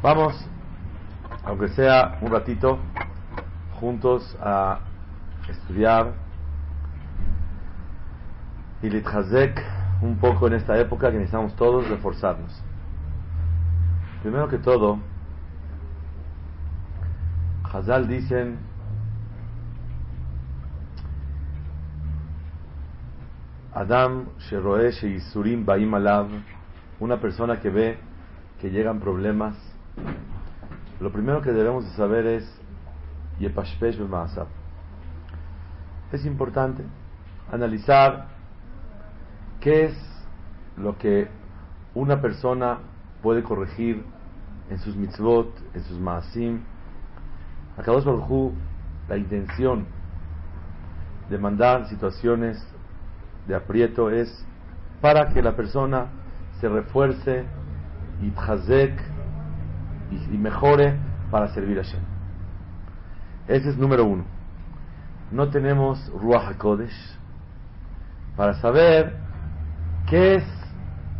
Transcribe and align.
Vamos, 0.00 0.48
aunque 1.44 1.68
sea 1.70 2.18
un 2.20 2.30
ratito, 2.30 2.78
juntos 3.80 4.36
a 4.40 4.78
estudiar 5.48 6.12
y 8.80 8.90
litchazek 8.90 9.60
un 10.02 10.18
poco 10.18 10.46
en 10.46 10.54
esta 10.54 10.78
época 10.78 11.10
que 11.10 11.16
necesitamos 11.16 11.56
todos 11.56 11.88
reforzarnos. 11.88 12.62
Primero 14.22 14.48
que 14.48 14.58
todo, 14.58 15.00
Hazal 17.64 18.06
dicen 18.06 18.58
Adam 23.74 24.26
Sheroe 24.38 24.92
Sheisurim 24.92 25.66
Baim 25.66 25.92
Alav, 25.92 26.28
una 27.00 27.20
persona 27.20 27.60
que 27.60 27.70
ve 27.70 27.98
que 28.60 28.70
llegan 28.70 29.00
problemas, 29.00 29.56
lo 31.00 31.12
primero 31.12 31.40
que 31.42 31.52
debemos 31.52 31.84
de 31.84 31.90
saber 31.92 32.26
es 32.26 32.60
Yepashpesh 33.38 34.00
Es 36.12 36.26
importante 36.26 36.82
analizar 37.52 38.28
qué 39.60 39.86
es 39.86 40.24
lo 40.76 40.98
que 40.98 41.28
una 41.94 42.20
persona 42.20 42.78
puede 43.22 43.42
corregir 43.42 44.04
en 44.70 44.78
sus 44.78 44.96
mitzvot, 44.96 45.48
en 45.74 45.82
sus 45.84 45.98
maasim. 45.98 46.60
Akadosh 47.76 48.04
Baruj 48.04 48.52
la 49.08 49.16
intención 49.16 49.86
de 51.30 51.38
mandar 51.38 51.88
situaciones 51.88 52.62
de 53.46 53.54
aprieto 53.54 54.10
es 54.10 54.44
para 55.00 55.28
que 55.32 55.42
la 55.42 55.56
persona 55.56 56.06
se 56.60 56.68
refuerce 56.68 57.44
y 58.20 58.30
tchazek 58.32 59.17
y, 60.10 60.36
mejore 60.36 60.96
para 61.30 61.48
servir 61.48 61.78
a 61.78 61.82
Hashem. 61.82 62.00
Ese 63.46 63.70
es 63.70 63.78
número 63.78 64.04
uno. 64.04 64.24
No 65.30 65.48
tenemos 65.48 66.10
Ruach 66.12 66.48
HaKodesh 66.48 67.18
para 68.36 68.54
saber 68.54 69.16
qué 70.08 70.36
es 70.36 70.44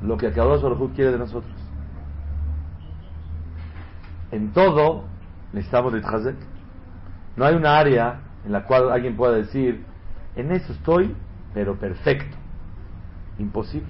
lo 0.02 0.16
que 0.16 0.28
Akadosh 0.28 0.62
Baruj 0.62 0.92
quiere 0.94 1.12
de 1.12 1.18
nosotros. 1.18 1.52
En 4.30 4.52
todo 4.52 5.04
necesitamos 5.52 5.92
de 5.92 6.00
Tchazek. 6.00 6.36
No 7.36 7.44
hay 7.44 7.54
una 7.54 7.78
área 7.78 8.20
en 8.44 8.52
la 8.52 8.64
cual 8.64 8.90
alguien 8.90 9.16
pueda 9.16 9.34
decir, 9.36 9.84
en 10.36 10.52
eso 10.52 10.72
estoy 10.72 11.14
pero 11.54 11.78
perfecto. 11.78 12.36
Imposible. 13.38 13.88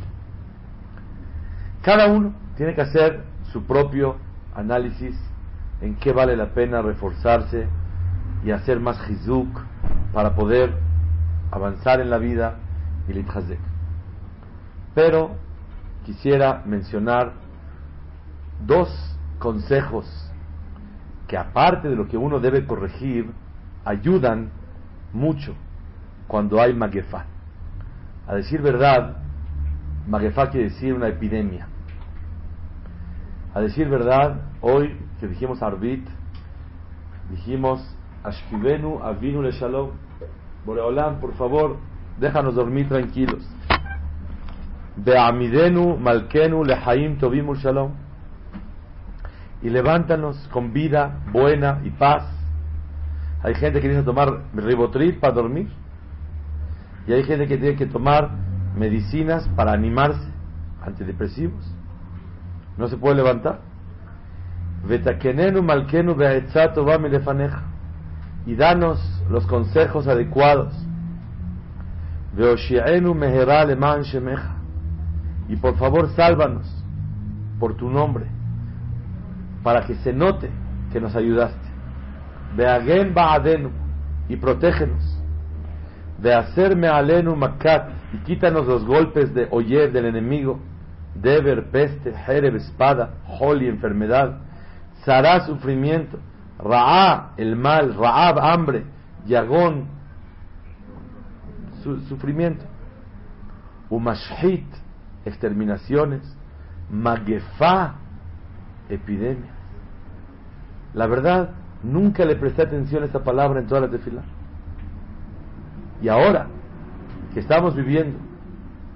Cada 1.83 2.07
uno 2.07 2.35
tiene 2.57 2.75
que 2.75 2.83
hacer 2.83 3.25
su 3.53 3.65
propio 3.65 4.17
análisis 4.59 5.17
en 5.81 5.95
qué 5.97 6.13
vale 6.13 6.37
la 6.37 6.53
pena 6.53 6.83
reforzarse 6.83 7.69
y 8.45 8.51
hacer 8.51 8.81
más 8.81 8.99
hizuk 9.09 9.49
para 10.13 10.35
poder 10.35 10.75
avanzar 11.51 12.01
en 12.01 12.11
la 12.11 12.19
vida 12.19 12.57
y 13.09 13.13
litchazek. 13.13 13.61
Pero 14.95 15.37
quisiera 16.05 16.63
mencionar 16.67 17.33
dos 18.67 18.89
consejos 19.39 20.07
que 21.29 21.37
aparte 21.37 21.89
de 21.89 21.95
lo 21.95 22.09
que 22.09 22.17
uno 22.17 22.41
debe 22.41 22.67
corregir, 22.67 23.31
ayudan 23.85 24.51
mucho 25.13 25.55
cuando 26.27 26.61
hay 26.61 26.75
maguefa. 26.75 27.27
A 28.27 28.35
decir 28.35 28.61
verdad, 28.61 29.19
Magefá 30.07 30.51
quiere 30.51 30.71
decir 30.71 30.95
una 30.95 31.09
epidemia. 31.09 31.69
A 33.59 33.61
decir 33.61 33.89
verdad, 33.89 34.37
hoy 34.61 34.97
que 35.19 35.27
dijimos 35.27 35.61
Arbit, 35.65 36.07
dijimos 37.29 37.81
Ashkivenu 38.23 39.01
Avinu 39.03 39.43
le 39.43 39.51
Shalom. 39.51 39.91
Boreolam, 40.65 41.19
por 41.19 41.35
favor, 41.35 41.77
déjanos 42.21 42.55
dormir 42.55 42.87
tranquilos. 42.89 43.45
Beamidenu 44.95 45.97
Malkenu 45.97 46.63
Lehaim 46.63 47.19
Tobimul 47.19 47.59
Shalom. 47.59 47.95
Y 49.61 49.71
levántanos 49.71 50.37
con 50.53 50.73
vida 50.73 51.19
buena 51.33 51.81
y 51.83 51.91
paz. 51.91 52.31
Hay 53.43 53.57
gente 53.57 53.81
que 53.81 53.89
dice 53.89 54.05
tomar 54.05 54.41
ribotril 54.55 55.17
para 55.17 55.33
dormir. 55.33 55.69
Y 57.09 57.13
hay 57.13 57.25
gente 57.25 57.49
que 57.49 57.59
tiene 57.59 57.75
que 57.75 57.87
tomar 57.87 58.31
medicinas 58.77 59.49
para 59.57 59.73
animarse, 59.73 60.29
antidepresivos. 60.81 61.75
No 62.79 62.89
se 62.89 62.97
puede 62.97 63.17
levantar. 63.17 63.61
malkenu 65.63 66.17
y 68.47 68.55
danos 68.55 69.23
los 69.29 69.47
consejos 69.47 70.07
adecuados. 70.07 70.73
Y 75.49 75.57
por 75.57 75.77
favor, 75.77 76.09
sálvanos 76.15 76.85
por 77.59 77.77
tu 77.77 77.91
nombre, 77.91 78.27
para 79.63 79.85
que 79.87 79.97
se 79.97 80.13
note 80.13 80.49
que 80.93 81.01
nos 81.01 81.15
ayudaste. 81.17 81.69
Veagen 82.57 83.13
ba'adenu 83.13 83.71
y 84.29 84.37
protégenos 84.37 85.19
de 86.19 86.35
hacerme 86.35 86.89
alenu 86.89 87.37
makat 87.37 87.91
y 88.13 88.19
quítanos 88.19 88.67
los 88.67 88.85
golpes 88.85 89.33
de 89.35 89.49
oyer 89.51 89.93
del 89.93 90.07
enemigo, 90.07 90.61
deber, 91.21 91.71
peste, 91.71 92.13
jereb, 92.13 92.57
espada, 92.57 93.15
holi, 93.41 93.69
enfermedad, 93.69 94.39
sará, 95.05 95.47
sufrimiento, 95.47 96.19
ra'a, 96.59 97.33
el 97.37 97.57
mal, 97.57 97.95
ra'ab, 97.95 98.39
hambre, 98.39 98.85
yagón, 99.27 99.87
sufrimiento, 102.09 102.65
umashhit, 103.91 104.67
exterminaciones, 105.25 106.23
magefa, 106.91 107.95
epidemias. 108.89 109.55
La 110.95 111.07
verdad, 111.07 111.51
nunca 111.83 112.25
le 112.25 112.37
presté 112.37 112.63
atención 112.63 113.03
a 113.03 113.07
esta 113.07 113.23
palabra 113.23 113.61
en 113.61 113.67
todas 113.67 113.83
las 113.83 113.91
tefilas. 113.91 114.25
Y 116.03 116.09
ahora 116.09 116.47
que 117.35 117.41
estamos 117.41 117.75
viviendo 117.75 118.19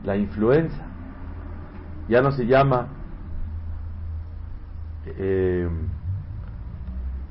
la 0.04 0.16
influenza, 0.16 0.91
ya 2.08 2.20
no 2.20 2.32
se 2.32 2.46
llama, 2.46 2.88
eh, 5.06 5.68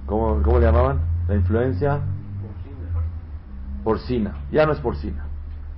¿cómo, 0.06 0.42
le 0.59 0.66
llamaban? 0.66 1.00
La 1.28 1.36
influencia 1.36 2.00
porcina. 3.84 4.34
Ya 4.52 4.66
no 4.66 4.74
es 4.74 4.80
porcina, 4.80 5.26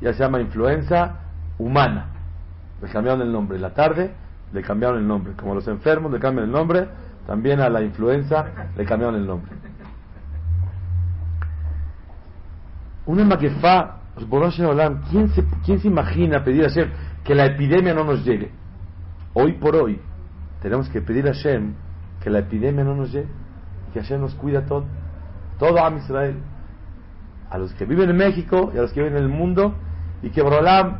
ya 0.02 0.14
se 0.14 0.20
llama 0.20 0.42
influenza 0.42 1.20
humana. 1.58 2.08
Le 2.82 2.90
cambiaron 2.90 3.22
el 3.22 3.32
nombre. 3.32 3.59
La 3.59 3.74
tarde 3.74 4.14
le 4.52 4.62
cambiaron 4.62 4.98
el 5.00 5.08
nombre. 5.08 5.34
Como 5.34 5.56
los 5.56 5.68
enfermos 5.68 6.12
le 6.12 6.20
cambian 6.20 6.48
el 6.48 6.52
nombre, 6.52 6.88
también 7.26 7.59
a 7.62 7.70
la 7.70 7.82
influenza 7.82 8.46
le 8.76 8.86
cambiaron 8.86 9.16
el 9.16 9.26
nombre. 9.26 9.52
Una 13.06 13.26
maquefa, 13.26 13.98
pues, 14.16 14.56
¿quién 15.09 15.30
se, 15.30 15.44
¿quién 15.66 15.80
se 15.80 15.88
imagina 15.88 16.44
pedir 16.44 16.66
a 16.66 16.70
que 17.24 17.36
la 17.36 17.46
epidemia 17.46 17.94
no 17.94 18.03
nos 18.03 18.24
llegue? 18.24 18.52
Hoy 19.34 19.54
por 19.54 19.76
hoy 19.76 20.00
tenemos 20.62 20.90
que 20.90 21.02
pedir 21.02 21.28
a 21.28 21.34
Hashem 21.34 21.74
que 22.22 22.30
la 22.30 22.40
epidemia 22.40 22.84
no 22.84 22.96
nos 22.96 23.12
llegue, 23.12 23.28
que 23.92 24.02
Hashem 24.02 24.22
nos 24.22 24.36
cuida 24.36 24.66
todo, 24.66 24.86
todo 25.60 25.84
a 25.84 25.92
Israel, 25.92 26.38
a 27.50 27.58
los 27.58 27.74
que 27.74 27.86
viven 27.86 28.10
en 28.10 28.18
México 28.18 28.72
y 28.74 28.78
a 28.78 28.82
los 28.82 28.94
que 28.94 29.02
viven 29.02 29.18
en 29.18 29.24
el 29.24 29.30
mundo, 29.30 29.76
y 30.22 30.30
que 30.30 30.42
Borolam 30.42 30.98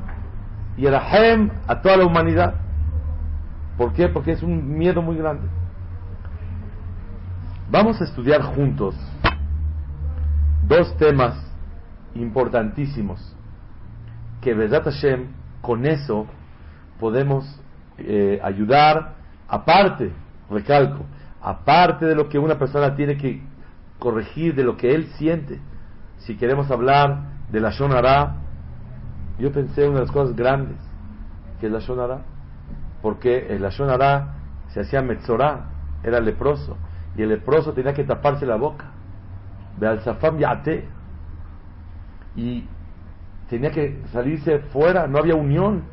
y 0.78 0.86
el 0.86 0.94
Hashem 0.94 1.50
a 1.68 1.82
toda 1.82 1.98
la 1.98 2.06
humanidad. 2.06 2.56
¿Por 3.78 3.94
qué? 3.94 4.10
Porque 4.10 4.32
es 4.32 4.44
un 4.44 4.78
miedo 4.78 5.02
muy 5.02 5.18
grande. 5.18 5.48
Vamos 7.72 8.02
a 8.02 8.03
estudiar 8.03 8.41
juntos 8.41 8.96
dos 10.68 10.96
temas 10.97 11.36
importantísimos 12.16 13.36
que 14.41 14.53
Besat 14.53 14.84
Hashem 14.84 15.28
con 15.62 15.86
eso 15.86 16.28
podemos 17.00 17.63
eh, 17.97 18.40
ayudar 18.43 19.13
aparte, 19.47 20.11
recalco, 20.49 21.05
aparte 21.41 22.05
de 22.05 22.16
lo 22.16 22.29
que 22.29 22.40
una 22.40 22.57
persona 22.57 22.95
tiene 22.95 23.17
que 23.17 23.41
corregir, 23.99 24.55
de 24.55 24.63
lo 24.63 24.78
que 24.78 24.93
él 24.95 25.07
siente. 25.17 25.59
Si 26.19 26.35
queremos 26.37 26.72
hablar 26.72 27.19
de 27.51 27.59
la 27.59 27.72
Shonara, 27.72 28.37
yo 29.40 29.51
pensé 29.51 29.85
una 29.87 29.99
de 29.99 30.05
las 30.05 30.11
cosas 30.11 30.35
grandes 30.35 30.78
que 31.59 31.67
es 31.67 31.72
la 31.72 31.79
Shonara, 31.79 32.22
porque 33.01 33.47
el 33.49 33.61
la 33.61 33.69
Shonara 33.69 34.35
se 34.69 34.81
hacía 34.81 35.01
Metzorah, 35.01 35.69
era 36.03 36.19
leproso, 36.19 36.78
y 37.16 37.22
el 37.22 37.29
leproso 37.29 37.73
tenía 37.73 37.93
que 37.93 38.03
taparse 38.03 38.45
la 38.45 38.55
boca. 38.55 38.87
De 39.79 39.87
al-Safam 39.87 40.37
Yate, 40.37 40.85
y 42.35 42.66
tenía 43.49 43.72
que 43.72 44.01
salirse 44.11 44.59
fuera, 44.59 45.07
no 45.07 45.19
había 45.19 45.35
unión, 45.35 45.84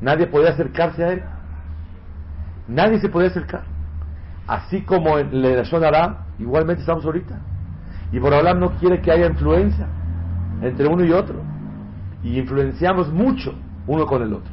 nadie 0.00 0.26
podía 0.26 0.50
acercarse 0.50 1.04
a 1.04 1.12
él, 1.12 1.22
nadie 2.68 3.00
se 3.00 3.08
podía 3.08 3.28
acercar. 3.28 3.64
así 4.46 4.82
como 4.82 5.18
en 5.18 5.42
la 5.42 5.62
Shonara, 5.62 6.26
igualmente 6.38 6.80
estamos 6.80 7.04
ahorita. 7.04 7.38
Y 8.12 8.20
por 8.20 8.32
hablar 8.32 8.56
no 8.56 8.70
quiere 8.78 9.02
que 9.02 9.10
haya 9.10 9.26
influencia 9.26 9.86
entre 10.62 10.86
uno 10.86 11.04
y 11.04 11.12
otro. 11.12 11.42
Y 12.22 12.38
influenciamos 12.38 13.12
mucho 13.12 13.54
uno 13.86 14.06
con 14.06 14.22
el 14.22 14.32
otro. 14.32 14.50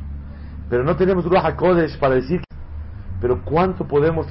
Pero 0.69 0.83
no 0.83 0.95
tenemos 0.95 1.25
Ruach 1.25 1.45
HaKodesh 1.45 1.97
para 1.99 2.15
decir, 2.15 2.41
pero 3.21 3.41
¿cuánto 3.43 3.87
podemos, 3.87 4.27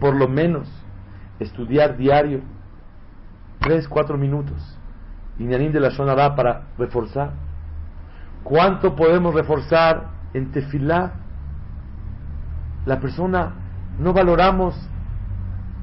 por 0.00 0.14
lo 0.14 0.28
menos, 0.28 0.68
estudiar 1.38 1.96
diario? 1.96 2.40
Tres, 3.58 3.88
cuatro 3.88 4.16
minutos. 4.16 4.78
Y 5.38 5.44
de 5.72 5.80
la 5.80 5.90
Shonara 5.90 6.34
para 6.34 6.68
reforzar. 6.78 7.32
¿Cuánto 8.42 8.96
podemos 8.96 9.34
reforzar 9.34 10.08
en 10.34 10.50
Tefilá? 10.50 11.12
La 12.86 13.00
persona 13.00 13.54
no 13.98 14.12
valoramos, 14.12 14.74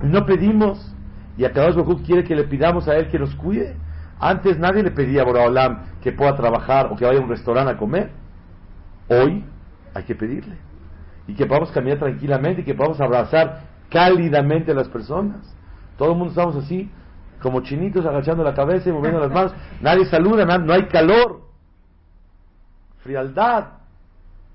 no 0.02 0.26
pedimos, 0.26 0.96
y 1.38 1.46
a 1.46 1.54
cada 1.54 1.72
uno 1.72 2.02
quiere 2.06 2.24
que 2.24 2.36
le 2.36 2.44
pidamos 2.46 2.88
a 2.88 2.96
él 2.98 3.10
que 3.10 3.20
nos 3.20 3.34
cuide. 3.36 3.76
Antes 4.20 4.60
nadie 4.60 4.84
le 4.84 4.92
pedía 4.92 5.22
a 5.22 5.26
Boraholam 5.26 5.84
que 6.02 6.12
pueda 6.12 6.36
trabajar 6.36 6.88
o 6.92 6.96
que 6.96 7.06
vaya 7.06 7.20
a 7.20 7.24
un 7.24 7.30
restaurante 7.30 7.72
a 7.72 7.78
comer. 7.78 8.12
Hoy 9.08 9.46
hay 9.94 10.04
que 10.04 10.16
pedirle. 10.16 10.58
Y 11.28 11.36
que 11.36 11.46
podamos 11.46 11.72
caminar 11.72 12.00
tranquilamente 12.00 12.62
y 12.62 12.66
que 12.66 12.74
podamos 12.74 13.00
abrazar 13.00 13.62
cálidamente 13.90 14.72
a 14.72 14.76
las 14.76 14.90
personas. 14.90 15.56
Todo 15.98 16.12
el 16.12 16.18
mundo 16.18 16.32
estamos 16.32 16.56
así, 16.58 16.92
como 17.42 17.62
chinitos 17.62 18.06
agachando 18.06 18.44
la 18.44 18.54
cabeza 18.54 18.90
y 18.90 18.92
moviendo 18.92 19.20
las 19.20 19.32
manos. 19.32 19.54
Nadie 19.82 20.06
saluda, 20.06 20.46
no 20.58 20.74
hay 20.74 20.88
calor 20.88 21.50
frialdad. 23.10 23.66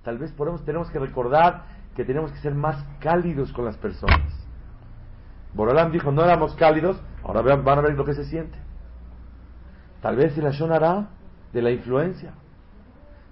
Tal 0.02 0.18
vez 0.18 0.32
podemos, 0.32 0.64
tenemos 0.64 0.90
que 0.90 0.98
recordar 0.98 1.64
que 1.94 2.04
tenemos 2.04 2.32
que 2.32 2.38
ser 2.38 2.54
más 2.54 2.84
cálidos 3.00 3.52
con 3.52 3.64
las 3.64 3.76
personas. 3.76 4.24
Borolam 5.52 5.92
dijo, 5.92 6.10
no 6.10 6.24
éramos 6.24 6.54
cálidos, 6.56 7.00
ahora 7.22 7.42
van 7.56 7.78
a 7.78 7.82
ver 7.82 7.94
lo 7.94 8.04
que 8.04 8.14
se 8.14 8.24
siente. 8.24 8.58
Tal 10.02 10.16
vez 10.16 10.36
la 10.36 10.50
hará 10.76 11.08
de 11.52 11.62
la 11.62 11.70
influencia, 11.70 12.34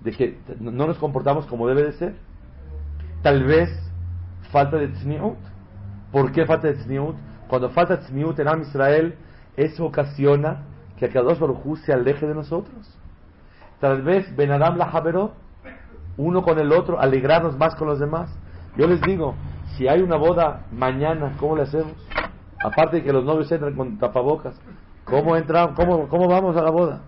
de 0.00 0.12
que 0.12 0.38
no 0.60 0.86
nos 0.86 0.98
comportamos 0.98 1.46
como 1.46 1.68
debe 1.68 1.82
de 1.82 1.92
ser. 1.92 2.14
Tal 3.22 3.44
vez 3.44 3.68
falta 4.50 4.76
de 4.76 4.88
tzniut. 4.88 5.38
¿Por 6.10 6.32
qué 6.32 6.46
falta 6.46 6.68
de 6.68 6.74
tzniut? 6.74 7.16
Cuando 7.48 7.70
falta 7.70 8.00
tzniut 8.00 8.38
en 8.38 8.48
Am 8.48 8.62
Israel, 8.62 9.16
eso 9.56 9.84
ocasiona 9.84 10.64
que 10.96 11.08
Kadosh 11.08 11.38
Baruj 11.38 11.78
se 11.84 11.92
aleje 11.92 12.26
de 12.26 12.34
nosotros. 12.34 12.96
Tal 13.80 14.02
vez 14.02 14.34
Benadam 14.36 14.76
la 14.76 14.86
Javeró, 14.86 15.32
uno 16.16 16.42
con 16.42 16.58
el 16.58 16.72
otro, 16.72 17.00
alegrarnos 17.00 17.58
más 17.58 17.74
con 17.74 17.88
los 17.88 17.98
demás. 17.98 18.30
Yo 18.76 18.86
les 18.86 19.00
digo, 19.02 19.34
si 19.76 19.88
hay 19.88 20.00
una 20.00 20.16
boda 20.16 20.66
mañana, 20.72 21.34
¿cómo 21.38 21.56
le 21.56 21.62
hacemos? 21.62 21.92
Aparte 22.62 22.98
de 22.98 23.02
que 23.02 23.12
los 23.12 23.24
novios 23.24 23.50
entran 23.50 23.74
con 23.74 23.98
tapabocas, 23.98 24.58
¿cómo 25.04 25.36
entran? 25.36 25.74
¿Cómo, 25.74 26.28
vamos 26.28 26.56
a 26.56 26.62
la 26.62 26.70
boda? 26.70 27.02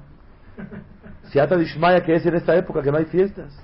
Si 1.31 1.39
Ata 1.39 1.57
Dishmaya, 1.57 2.03
que 2.03 2.15
es 2.15 2.27
en 2.27 2.35
esta 2.35 2.55
época, 2.57 2.83
que 2.83 2.91
no 2.91 2.99
hay 2.99 3.07
fiestas. 3.07 3.59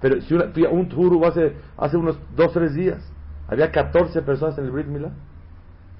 Pero 0.00 0.20
si 0.20 0.34
un 0.64 0.88
turu 0.88 1.24
hace, 1.24 1.56
hace 1.76 1.96
unos 1.96 2.18
dos, 2.36 2.52
tres 2.52 2.74
días, 2.74 3.00
había 3.48 3.70
14 3.70 4.22
personas 4.22 4.58
en 4.58 4.64
el 4.64 4.70
Brit 4.70 4.86
Milá. 4.86 5.12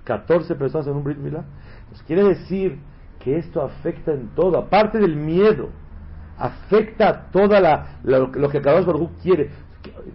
14 0.05 0.55
personas 0.57 0.87
en 0.89 0.97
un 0.97 1.05
Brit 1.05 1.19
Milá. 1.19 1.45
Pues 1.89 2.03
quiere 2.03 2.25
decir 2.25 2.79
que 3.21 3.39
esto 3.39 3.63
afecta 3.63 4.13
en 4.13 4.29
todo, 4.35 4.59
aparte 4.59 4.99
del 4.99 5.17
miedo 5.17 5.71
afecta 6.39 7.27
toda 7.31 7.61
la, 7.61 7.99
lo, 8.03 8.49
que 8.49 8.61
Kadosh 8.61 8.85
Baruj 8.85 9.11
quiere. 9.23 9.51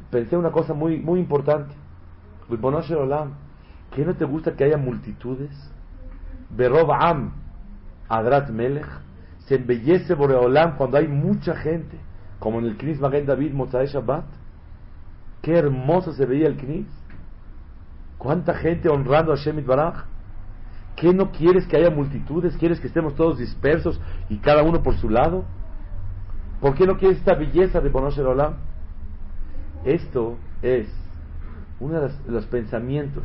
Pensé 0.10 0.38
una 0.38 0.52
cosa 0.52 0.74
muy, 0.74 1.00
muy 1.00 1.20
importante. 1.20 1.76
¿Qué 3.92 4.06
no 4.06 4.16
te 4.16 4.26
gusta 4.26 4.56
que 4.56 4.64
haya 4.64 4.78
multitudes? 4.78 5.52
Berob 6.50 6.92
Am, 6.92 7.32
Adrat 8.08 8.50
Melech, 8.50 8.88
se 9.46 9.56
embellece 9.56 10.16
Boreolam 10.16 10.78
cuando 10.78 10.98
hay 10.98 11.08
mucha 11.08 11.56
gente, 11.56 11.98
como 12.40 12.60
en 12.60 12.66
el 12.66 12.78
Knis 12.78 13.00
Magen 13.00 13.26
David 13.26 13.54
Mozae 13.54 13.88
Shabbat. 13.88 14.26
Qué 15.42 15.58
hermoso 15.58 16.14
se 16.14 16.26
veía 16.26 16.48
el 16.48 16.58
Knis. 16.58 16.88
¿Cuánta 18.18 18.54
gente 18.56 18.90
honrando 18.90 19.32
a 19.32 19.36
Shemit 19.36 19.66
Baraj? 19.66 20.06
¿Qué 20.96 21.14
no 21.14 21.32
quieres 21.32 21.66
que 21.68 21.78
haya 21.78 21.90
multitudes? 21.90 22.58
¿Quieres 22.58 22.80
que 22.80 22.88
estemos 22.88 23.16
todos 23.16 23.38
dispersos 23.38 24.02
y 24.28 24.38
cada 24.40 24.64
uno 24.64 24.84
por 24.84 24.98
su 24.98 25.10
lado? 25.10 25.46
¿Por 26.60 26.76
qué 26.76 26.86
no 26.86 26.98
quieres 26.98 27.20
esta 27.20 27.36
belleza 27.36 27.80
de 27.80 27.92
conocer 27.92 28.26
Olam? 28.26 28.56
Esto 29.84 30.38
es 30.62 30.88
uno 31.80 32.02
de 32.02 32.12
los, 32.28 32.46
pensamientos 32.48 33.24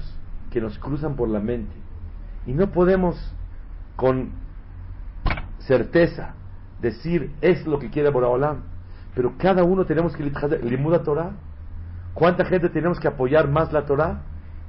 que 0.51 0.61
nos 0.61 0.79
cruzan 0.79 1.17
por 1.17 1.29
la 1.29 1.41
mente. 1.41 1.75
Y 2.47 2.53
no 2.53 2.71
podemos 2.71 3.17
con 3.97 4.31
certeza 5.59 6.35
decir 6.81 7.33
es 7.41 7.67
lo 7.67 7.79
que 7.79 7.91
quiere 7.91 8.11
Boraholam. 8.11 8.62
Pero 9.15 9.35
cada 9.39 9.65
uno 9.65 9.85
tenemos 9.85 10.17
que 10.17 10.31
limuda 10.62 11.03
Torah. 11.03 11.33
¿Cuánta 12.15 12.45
gente 12.45 12.69
tenemos 12.69 13.01
que 13.01 13.09
apoyar 13.09 13.49
más 13.49 13.73
la 13.73 13.87
Torah? 13.87 14.23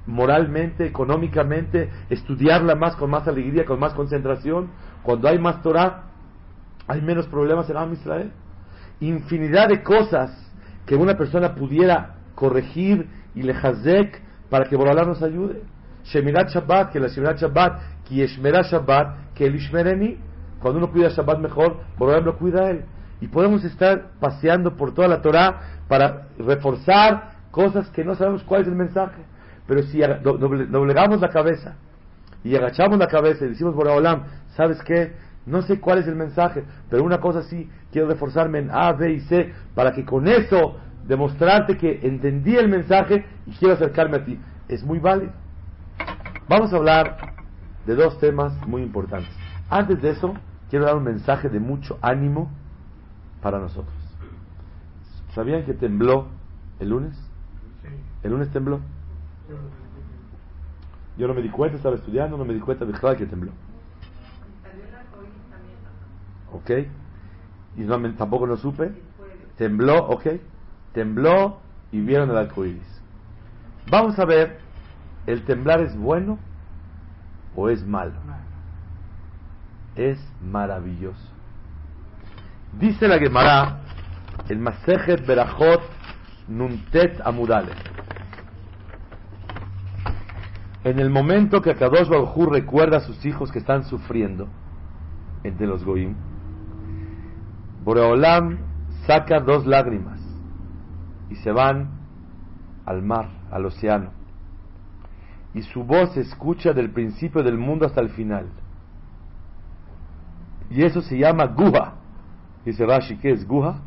Moralmente, 0.07 0.85
económicamente, 0.85 1.89
estudiarla 2.09 2.75
más 2.75 2.95
con 2.95 3.09
más 3.09 3.27
alegría, 3.27 3.65
con 3.65 3.79
más 3.79 3.93
concentración. 3.93 4.69
Cuando 5.03 5.27
hay 5.27 5.39
más 5.39 5.61
Torah, 5.61 6.03
hay 6.87 7.01
menos 7.01 7.27
problemas 7.27 7.69
en 7.69 7.77
Am 7.77 7.93
Israel 7.93 8.31
infinidad 8.99 9.69
de 9.69 9.83
cosas 9.83 10.31
que 10.85 10.95
una 10.95 11.17
persona 11.17 11.55
pudiera 11.55 12.15
corregir 12.35 13.07
y 13.33 13.41
le 13.41 13.53
hazek 13.53 14.21
para 14.49 14.65
que 14.65 14.75
Boralá 14.75 15.03
nos 15.03 15.21
ayude. 15.21 15.63
Shemirat 16.05 16.49
Shabbat, 16.49 16.91
que 16.91 16.99
la 16.99 17.07
Shemirat 17.07 17.39
Shabbat, 17.39 17.81
que 18.07 18.15
Yeshmerat 18.15 18.65
Shabbat, 18.67 19.33
que 19.33 19.45
el 19.45 19.55
Ishmereni, 19.55 20.17
cuando 20.59 20.79
uno 20.79 20.91
cuida 20.91 21.09
Shabbat 21.09 21.39
mejor, 21.39 21.81
Boralá 21.97 22.19
lo 22.21 22.37
cuida 22.37 22.65
a 22.65 22.69
él. 22.69 22.85
Y 23.21 23.27
podemos 23.27 23.63
estar 23.63 24.11
paseando 24.19 24.75
por 24.75 24.93
toda 24.93 25.07
la 25.07 25.21
Torah 25.21 25.79
para 25.87 26.27
reforzar 26.37 27.35
cosas 27.51 27.89
que 27.89 28.03
no 28.03 28.15
sabemos 28.15 28.43
cuál 28.43 28.61
es 28.61 28.67
el 28.67 28.75
mensaje. 28.75 29.23
Pero 29.67 29.83
si 29.83 29.99
doblegamos 29.99 31.21
la 31.21 31.29
cabeza 31.29 31.75
y 32.43 32.55
agachamos 32.55 32.99
la 32.99 33.07
cabeza 33.07 33.45
y 33.45 33.49
decimos, 33.49 33.73
Boraholam, 33.73 34.23
¿sabes 34.55 34.81
qué? 34.83 35.13
No 35.45 35.61
sé 35.61 35.79
cuál 35.79 35.99
es 35.99 36.07
el 36.07 36.15
mensaje, 36.15 36.63
pero 36.89 37.03
una 37.03 37.19
cosa 37.19 37.43
sí, 37.43 37.69
quiero 37.91 38.07
reforzarme 38.07 38.59
en 38.59 38.71
A, 38.71 38.93
B 38.93 39.11
y 39.11 39.19
C 39.21 39.53
para 39.75 39.93
que 39.93 40.03
con 40.03 40.27
eso 40.27 40.77
demostrarte 41.07 41.77
que 41.77 41.99
entendí 42.03 42.55
el 42.55 42.67
mensaje 42.67 43.25
y 43.45 43.51
quiero 43.51 43.75
acercarme 43.75 44.17
a 44.17 44.25
ti. 44.25 44.39
Es 44.67 44.83
muy 44.83 44.99
válido. 44.99 45.31
Vamos 46.49 46.73
a 46.73 46.77
hablar 46.77 47.17
de 47.85 47.95
dos 47.95 48.19
temas 48.19 48.53
muy 48.67 48.81
importantes. 48.81 49.29
Antes 49.69 50.01
de 50.01 50.11
eso, 50.11 50.33
quiero 50.69 50.85
dar 50.85 50.95
un 50.95 51.03
mensaje 51.03 51.49
de 51.49 51.59
mucho 51.59 51.99
ánimo 52.01 52.51
para 53.41 53.59
nosotros. 53.59 53.93
¿Sabían 55.33 55.65
que 55.65 55.73
tembló 55.73 56.27
el 56.79 56.89
lunes? 56.89 57.15
¿El 58.23 58.31
lunes 58.31 58.49
tembló? 58.49 58.79
Yo 61.17 61.27
no 61.27 61.33
me 61.33 61.41
di 61.41 61.49
cuenta, 61.49 61.77
estaba 61.77 61.95
estudiando, 61.95 62.37
no 62.37 62.45
me 62.45 62.53
di 62.53 62.59
cuenta 62.59 62.85
de 62.85 62.93
que 63.15 63.25
tembló. 63.25 63.51
¿Ok? 66.55 66.71
Y 67.77 67.81
no, 67.81 67.99
tampoco 68.15 68.45
lo 68.45 68.57
supe. 68.57 68.91
Tembló, 69.57 70.07
¿ok? 70.07 70.27
Tembló 70.93 71.59
y 71.91 71.99
vieron 72.01 72.29
el 72.29 72.37
arco 72.37 72.65
iris. 72.65 73.01
Vamos 73.89 74.17
a 74.17 74.25
ver, 74.25 74.59
¿el 75.27 75.45
temblar 75.45 75.81
es 75.81 75.95
bueno 75.95 76.39
o 77.55 77.69
es 77.69 77.85
malo? 77.85 78.13
Es 79.95 80.19
maravilloso. 80.41 81.31
Dice 82.79 83.07
la 83.07 83.19
Gemara, 83.19 83.81
el 84.49 84.59
Masejet 84.59 85.25
Berachot 85.25 85.81
Nuntet 86.47 87.21
Amudale. 87.23 87.71
En 90.83 90.99
el 90.99 91.09
momento 91.09 91.61
que 91.61 91.73
Kadosh 91.73 92.07
Baruj 92.07 92.51
recuerda 92.51 92.97
a 92.97 92.99
sus 92.99 93.25
hijos 93.25 93.51
que 93.51 93.59
están 93.59 93.85
sufriendo 93.85 94.47
entre 95.43 95.65
los 95.65 95.83
Goim, 95.83 96.15
Boreolam 97.85 98.57
saca 99.05 99.39
dos 99.39 99.67
lágrimas 99.67 100.19
y 101.29 101.35
se 101.35 101.51
van 101.51 101.89
al 102.83 103.03
mar, 103.03 103.29
al 103.51 103.67
océano. 103.67 104.09
Y 105.53 105.61
su 105.61 105.83
voz 105.83 106.11
se 106.13 106.21
escucha 106.21 106.73
del 106.73 106.89
principio 106.89 107.43
del 107.43 107.59
mundo 107.59 107.85
hasta 107.85 108.01
el 108.01 108.09
final. 108.09 108.47
Y 110.71 110.83
eso 110.83 111.01
se 111.01 111.15
llama 111.17 111.45
Guha. 111.45 111.93
Dice 112.65 112.85
Rashi, 112.87 113.17
¿qué 113.17 113.31
es 113.31 113.47
Guha? 113.47 113.79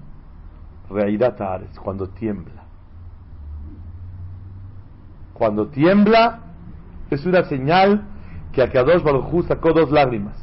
Reidat 0.88 1.40
Ares, 1.40 1.76
cuando 1.80 2.08
tiembla. 2.08 2.62
Cuando 5.34 5.66
tiembla 5.66 6.38
es 7.10 7.26
una 7.26 7.42
señal 7.44 8.04
que 8.52 8.62
Akadosh 8.62 9.02
Baruj 9.02 9.44
sacó 9.48 9.72
dos 9.72 9.90
lágrimas. 9.90 10.36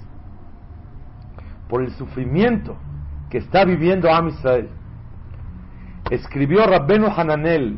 Por 1.69 1.81
el 1.83 1.91
sufrimiento 1.93 2.75
que 3.29 3.37
está 3.39 3.65
viviendo 3.65 4.11
Am 4.11 4.29
Israel. 4.29 4.69
Escribió 6.09 6.65
Rabbenu 6.65 7.07
Hananel 7.07 7.77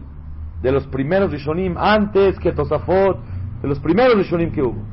de 0.61 0.71
los 0.71 0.87
primeros 0.87 1.31
Rishonim 1.31 1.77
antes 1.77 2.37
que 2.39 2.51
Tosafot 2.51 3.19
de 3.61 3.67
los 3.67 3.79
primeros 3.79 4.15
Rishonim 4.15 4.51
que 4.51 4.61
hubo. 4.61 4.83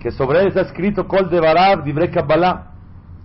Que 0.00 0.10
sobre 0.10 0.40
él 0.40 0.48
está 0.48 0.62
escrito 0.62 1.06
Kol 1.06 1.30
de 1.30 1.40
Barab, 1.40 1.84
Dibre 1.84 2.10
Kabbalah, 2.10 2.72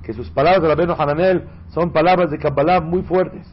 que 0.04 0.13
sus 0.13 0.30
palabras 0.30 0.62
de 0.62 0.68
Rabeno 0.68 0.96
Hananel 0.98 1.48
son 1.70 1.92
palabras 1.92 2.30
de 2.30 2.38
Kabbalah 2.38 2.82
muy 2.82 3.01
fuertes. 3.01 3.51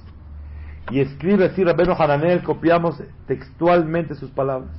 Y 0.91 1.01
escribe 1.01 1.47
así 1.47 1.65
Rabeno 1.65 1.97
Hananel, 1.99 2.43
copiamos 2.43 3.03
textualmente 3.27 4.15
sus 4.15 4.31
palabras. 4.31 4.71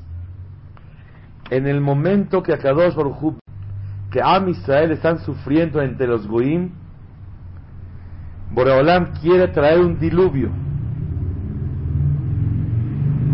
En 1.50 1.68
el 1.68 1.82
momento 1.82 2.44
que 2.44 2.54
Akadosh 2.54 2.96
Baruj 2.96 3.36
que 4.12 4.22
Am 4.22 4.48
Israel 4.48 4.92
están 4.92 5.20
sufriendo 5.20 5.82
entre 5.82 6.08
los 6.08 6.26
Goim, 6.26 6.72
Boreolam 8.56 9.12
quiere 9.22 9.50
traer 9.50 9.82
un 9.82 10.00
diluvio. 10.00 10.50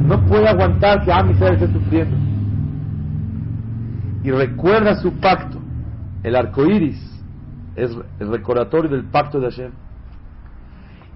No 0.07 0.25
puede 0.25 0.49
aguantar 0.49 1.05
que 1.05 1.13
Am 1.13 1.29
Israel 1.29 1.53
esté 1.53 1.71
sufriendo. 1.71 2.17
Y 4.23 4.31
recuerda 4.31 4.95
su 4.95 5.13
pacto. 5.19 5.59
El 6.23 6.35
arco 6.35 6.65
iris 6.65 6.99
es 7.75 7.95
el 8.19 8.29
recordatorio 8.29 8.89
del 8.89 9.05
pacto 9.05 9.39
de 9.39 9.51
Hashem. 9.51 9.71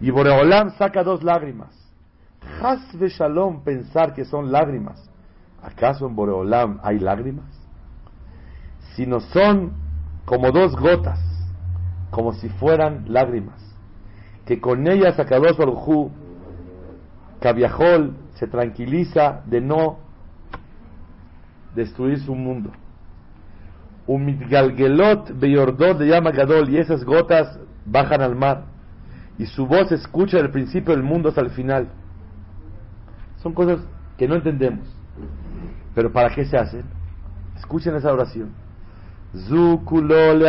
Y 0.01 0.11
Boreolam 0.11 0.69
saca 0.77 1.03
dos 1.03 1.23
lágrimas. 1.23 1.69
Hasbe 2.61 3.09
Shalom 3.09 3.63
pensar 3.63 4.13
que 4.13 4.23
son 4.23 4.51
lágrimas. 4.51 5.09
¿Acaso 5.63 6.05
en 6.05 6.15
Boreolam 6.15 6.79
hay 6.83 6.99
lágrimas? 6.99 7.45
Sino 8.95 9.19
son 9.19 9.73
como 10.25 10.51
dos 10.51 10.75
gotas, 10.75 11.19
como 12.11 12.33
si 12.33 12.49
fueran 12.49 13.05
lágrimas, 13.07 13.64
que 14.45 14.59
con 14.59 14.87
ellas 14.87 15.19
Akadosh 15.19 15.57
Barujú, 15.57 16.11
Cabiajol, 17.39 18.15
se 18.35 18.47
tranquiliza 18.47 19.41
de 19.45 19.61
no 19.61 19.99
destruir 21.73 22.19
su 22.19 22.35
mundo. 22.35 22.71
Un 24.07 24.25
mitgalgelot 24.25 25.39
beyordot 25.39 25.97
de 25.97 26.07
llama 26.07 26.31
Gadol, 26.31 26.69
y 26.69 26.77
esas 26.77 27.03
gotas 27.03 27.59
bajan 27.85 28.21
al 28.21 28.35
mar 28.35 28.75
y 29.37 29.45
su 29.45 29.67
voz 29.67 29.91
escucha 29.91 30.37
del 30.37 30.49
principio 30.49 30.93
del 30.93 31.03
mundo 31.03 31.29
hasta 31.29 31.41
el 31.41 31.51
final. 31.51 31.89
Son 33.41 33.53
cosas 33.53 33.79
que 34.17 34.27
no 34.27 34.35
entendemos. 34.35 34.87
Pero 35.93 36.11
¿para 36.11 36.33
qué 36.33 36.45
se 36.45 36.57
hacen? 36.57 36.83
Escuchen 37.57 37.95
esa 37.95 38.13
oración. 38.13 38.53
Zukulol 39.47 40.39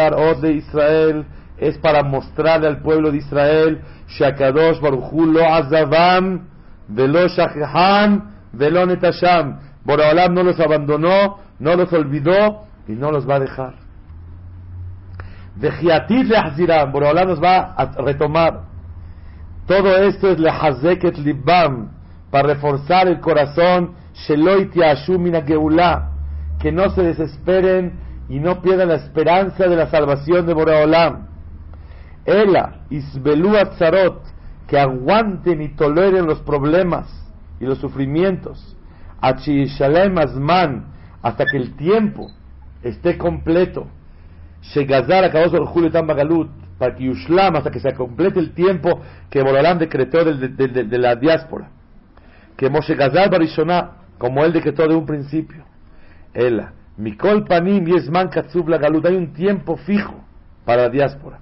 de 0.40 0.52
Israel 0.52 1.24
es 1.58 1.78
para 1.78 2.02
mostrarle 2.02 2.66
al 2.66 2.82
pueblo 2.82 3.10
de 3.10 3.18
Israel 3.18 3.80
Shakadosh 4.08 4.80
Baruchu 4.80 5.26
lo 5.26 5.44
azavam 5.44 6.48
velo 6.88 7.28
shacham 7.28 8.32
velo 8.52 8.86
netasham. 8.86 9.60
Boraholam 9.84 10.34
no 10.34 10.42
los 10.42 10.58
abandonó, 10.58 11.38
no 11.58 11.76
los 11.76 11.92
olvidó 11.92 12.66
y 12.88 12.92
no 12.92 13.10
los 13.10 13.28
va 13.28 13.36
a 13.36 13.40
dejar. 13.40 13.74
Vejiatit 15.56 16.26
le 16.26 16.84
Boraholam 16.86 17.28
nos 17.28 17.42
va 17.42 17.74
a 17.76 17.86
retomar. 18.02 18.62
Todo 19.66 19.96
esto 19.96 20.30
es 20.30 20.38
lehazeket 20.38 21.18
libam, 21.18 21.90
para 22.30 22.48
reforzar 22.54 23.08
el 23.08 23.20
corazón, 23.20 23.94
sheloit 24.14 24.74
mina 25.18 25.42
geulá, 25.42 26.10
que 26.60 26.70
no 26.70 26.90
se 26.90 27.02
desesperen 27.02 27.98
y 28.28 28.38
no 28.38 28.62
pierdan 28.62 28.88
la 28.88 28.94
esperanza 28.94 29.66
de 29.66 29.76
la 29.76 29.88
salvación 29.88 30.46
de 30.46 30.54
Boraholam. 30.54 31.26
Ela, 32.26 32.80
isbelu 32.90 33.56
atzarot, 33.56 34.22
que 34.66 34.78
aguanten 34.78 35.62
y 35.62 35.68
toleren 35.68 36.26
los 36.26 36.40
problemas 36.40 37.06
y 37.60 37.64
los 37.64 37.78
sufrimientos. 37.78 38.76
Shalem 39.22 40.18
azman, 40.18 40.86
hasta 41.22 41.44
que 41.46 41.56
el 41.56 41.76
tiempo 41.76 42.28
esté 42.82 43.16
completo. 43.16 43.86
Shegazar 44.62 45.24
a 45.24 45.42
el 45.42 46.06
Bagalut, 46.06 46.50
para 46.78 46.94
que 46.94 47.04
Yushlam, 47.04 47.56
hasta 47.56 47.70
que 47.70 47.80
se 47.80 47.94
complete 47.94 48.40
el 48.40 48.52
tiempo 48.52 49.00
que 49.30 49.42
Bolalán 49.42 49.78
decretó 49.78 50.24
de, 50.24 50.98
la 50.98 51.14
diáspora. 51.14 51.70
Que 52.56 52.68
Moshe 52.68 52.94
Gazal 52.94 53.30
Barishoná, 53.30 53.92
como 54.18 54.44
él 54.44 54.52
decretó 54.52 54.86
de 54.86 54.94
un 54.94 55.06
principio. 55.06 55.64
Ela, 56.34 56.72
Mikol 56.96 57.44
Panim 57.44 57.84
Yesman 57.84 58.28
Katzub 58.28 58.68
la 58.68 58.78
Galut, 58.78 59.06
hay 59.06 59.16
un 59.16 59.32
tiempo 59.32 59.76
fijo 59.76 60.24
para 60.64 60.82
la 60.82 60.88
diáspora. 60.88 61.38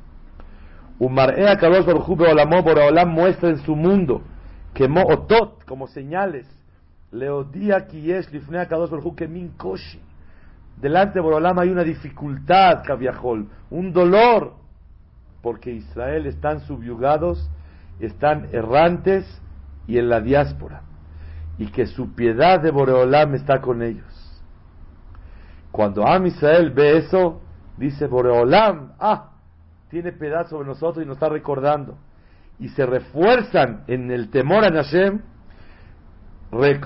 Umar'ea 0.99 1.57
Kadosh 1.57 1.85
Baruchu 1.85 2.17
Beolamó, 2.17 2.63
Boraolam 2.63 3.11
muestra 3.11 3.51
en 3.51 3.59
su 3.59 3.75
mundo 3.75 4.23
que 4.73 4.89
Mo'otot, 4.89 5.65
como 5.65 5.87
señales, 5.87 6.47
Leodía 7.11 7.87
Kiyesh 7.87 8.31
Lifnea 8.31 8.67
Kadosh 8.67 8.91
Baruchu 8.91 9.15
Kemin 9.15 9.51
Koshi. 9.57 10.01
Delante 10.81 11.15
de 11.15 11.21
Boraolam 11.21 11.59
hay 11.59 11.71
una 11.71 11.85
dificultad, 11.85 12.83
Kaviahol, 12.85 13.49
un 13.71 13.93
dolor 13.93 14.65
porque 15.45 15.71
Israel 15.71 16.25
están 16.27 16.61
subyugados, 16.61 17.51
están 18.01 18.49
errantes 18.53 19.27
y 19.87 19.99
en 19.99 20.09
la 20.09 20.23
diáspora, 20.23 20.81
y 21.59 21.67
que 21.67 21.87
su 21.87 22.15
piedad 22.15 22.61
de 22.61 22.71
Boreolam 22.71 23.35
está 23.35 23.61
con 23.61 23.83
ellos. 23.83 24.43
Cuando 25.71 26.07
Am 26.07 26.25
Israel 26.25 26.71
ve 26.71 26.97
eso, 26.97 27.43
dice 27.77 28.07
Boreolam, 28.07 28.93
ah, 28.99 29.33
tiene 29.95 30.11
piedad 30.11 30.49
sobre 30.49 30.67
nosotros 30.67 31.05
y 31.05 31.07
nos 31.07 31.19
está 31.19 31.29
recordando. 31.29 31.97
Y 32.59 32.69
se 32.71 32.85
refuerzan 32.85 33.85
en 33.87 34.11
el 34.11 34.29
temor 34.29 34.65
a 34.65 34.73
Hashem, 34.73 35.21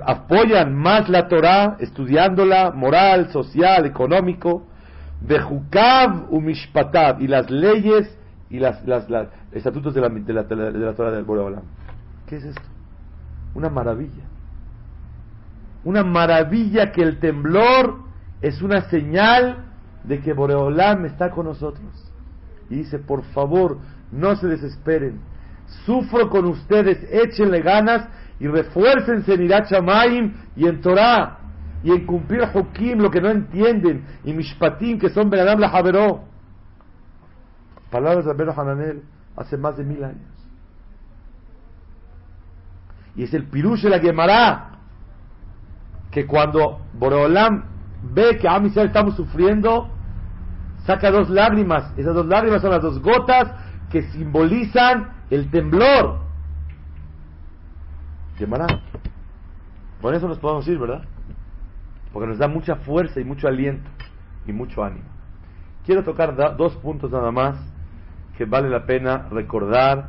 apoyan 0.05 0.75
más 0.75 1.09
la 1.09 1.27
Torah, 1.27 1.79
estudiándola, 1.81 2.71
moral, 2.73 3.31
social, 3.31 3.87
económico, 3.87 4.67
Bejukav 5.23 6.27
umishpatav, 6.31 7.23
y 7.23 7.29
las 7.29 7.51
leyes 7.51 8.15
y 8.51 8.59
las, 8.59 8.87
las, 8.87 9.07
estatutos 9.53 9.95
de 9.95 10.03
la, 10.03 10.11
de 10.11 10.33
la, 10.35 10.43
de 10.43 10.79
la 10.79 10.93
Torah 10.93 11.11
del 11.11 11.25
Boreolam. 11.25 11.63
¿Qué 12.27 12.37
es 12.37 12.45
esto? 12.45 12.69
Una 13.55 13.71
maravilla. 13.71 14.25
Una 15.83 16.05
maravilla 16.05 16.93
que 16.93 17.03
el 17.03 17.19
temblor 17.21 18.01
es 18.43 18.61
una 18.61 18.83
señal 18.91 19.65
de 20.05 20.21
que 20.21 20.35
Boreolam 20.35 21.07
está 21.07 21.31
con 21.31 21.47
nosotros. 21.47 22.09
Y 22.71 22.77
dice, 22.77 22.99
por 22.99 23.25
favor, 23.33 23.79
no 24.13 24.37
se 24.37 24.47
desesperen. 24.47 25.21
Sufro 25.85 26.29
con 26.31 26.47
ustedes, 26.47 26.99
échenle 27.11 27.61
ganas 27.61 28.09
y 28.41 28.47
refuércense 28.47 29.35
en 29.35 29.43
Irat 29.43 29.71
y 30.57 30.67
en 30.67 30.81
Torah 30.81 31.39
y 31.83 31.93
en 31.93 32.07
cumplir 32.07 32.45
Jokim, 32.47 32.99
lo 32.99 33.11
que 33.11 33.21
no 33.21 33.31
entienden, 33.31 34.05
y 34.25 34.33
Mishpatim, 34.33 34.99
que 34.99 35.11
son 35.11 35.31
Benadam 35.31 35.61
la 35.61 35.69
Javeró. 35.69 36.25
Palabras 37.91 38.25
de 38.25 38.33
Rabbeinu 38.33 38.53
Hananel 38.53 39.03
hace 39.37 39.57
más 39.57 39.77
de 39.77 39.85
mil 39.85 40.03
años. 40.03 40.29
Y 43.15 43.25
es 43.25 43.35
el 43.35 43.45
pirush 43.45 43.85
la 43.85 43.99
Gemara 43.99 44.71
que 46.11 46.27
cuando 46.27 46.81
Boreolam 46.95 47.65
ve 48.15 48.39
que 48.39 48.49
a 48.49 48.59
Israel 48.59 48.89
estamos 48.89 49.17
sufriendo, 49.17 49.89
saca 50.89 51.11
dos 51.11 51.29
lágrimas. 51.29 51.93
Esas 51.99 52.15
dos 52.15 52.25
lágrimas 52.25 52.63
son 52.63 52.71
las 52.71 52.81
dos 52.81 52.99
gotas 53.03 53.53
que 53.91 54.05
simbolizan 54.05 55.11
el 55.29 55.51
temblor. 55.51 56.21
Gemara. 58.39 58.67
Con 60.01 60.15
eso 60.15 60.27
nos 60.27 60.39
podemos 60.39 60.67
ir, 60.67 60.79
¿verdad? 60.79 61.03
Porque 62.11 62.29
nos 62.29 62.39
da 62.39 62.49
mucha 62.49 62.77
fuerza 62.77 63.21
y 63.21 63.25
mucho 63.25 63.49
aliento 63.49 63.87
y 64.47 64.53
mucho 64.53 64.83
ánimo. 64.83 65.05
Quiero 65.85 66.05
tocar 66.05 66.35
dos 66.57 66.75
puntos 66.77 67.11
nada 67.11 67.31
más 67.33 67.57
que 68.39 68.47
vale 68.47 68.71
la 68.71 68.87
pena 68.87 69.27
recordar 69.31 70.09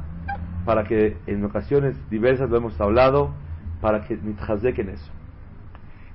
para 0.64 0.86
que 0.86 1.18
en 1.28 1.44
ocasiones 1.44 1.98
diversas 2.10 2.50
lo 2.50 2.56
hemos 2.56 2.80
hablado, 2.80 3.34
para 3.82 4.06
que 4.06 4.14
en 4.14 4.90
eso. 4.90 5.12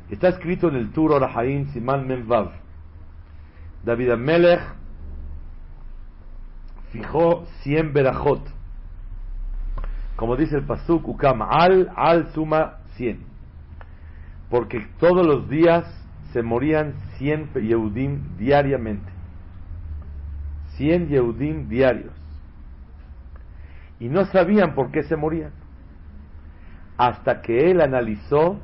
Está 0.09 0.29
escrito 0.29 0.69
en 0.69 0.77
el 0.77 0.91
Tur 0.91 1.13
Orahaim 1.13 1.67
Siman 1.69 2.07
Menvav. 2.07 2.64
David 3.85 4.11
Amelech 4.13 4.61
fijó 6.91 7.45
100 7.63 7.93
berajot. 7.93 8.41
Como 10.17 10.37
dice 10.37 10.57
el 10.57 10.65
Pasuk 10.65 11.07
Ukam, 11.09 11.43
al, 11.43 11.91
al 11.97 12.33
suma 12.33 12.79
100. 12.97 13.19
Porque 14.49 14.87
todos 15.01 15.27
los 15.27 15.49
días 15.49 15.85
se 16.33 16.43
morían 16.43 16.95
100 17.19 17.53
Yehudim 17.55 18.37
diariamente. 18.39 19.11
100 20.77 21.09
Yehudim 21.09 21.69
diarios. 21.69 22.13
Y 24.01 24.09
no 24.09 24.25
sabían 24.27 24.75
por 24.75 24.91
qué 24.91 25.03
se 25.03 25.17
morían. 25.17 25.53
Hasta 26.97 27.43
que 27.43 27.71
él 27.71 27.81
analizó 27.81 28.61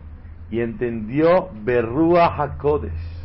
y 0.51 0.61
entendió 0.61 1.51
Berrua 1.65 2.37
HaKodesh. 2.37 3.20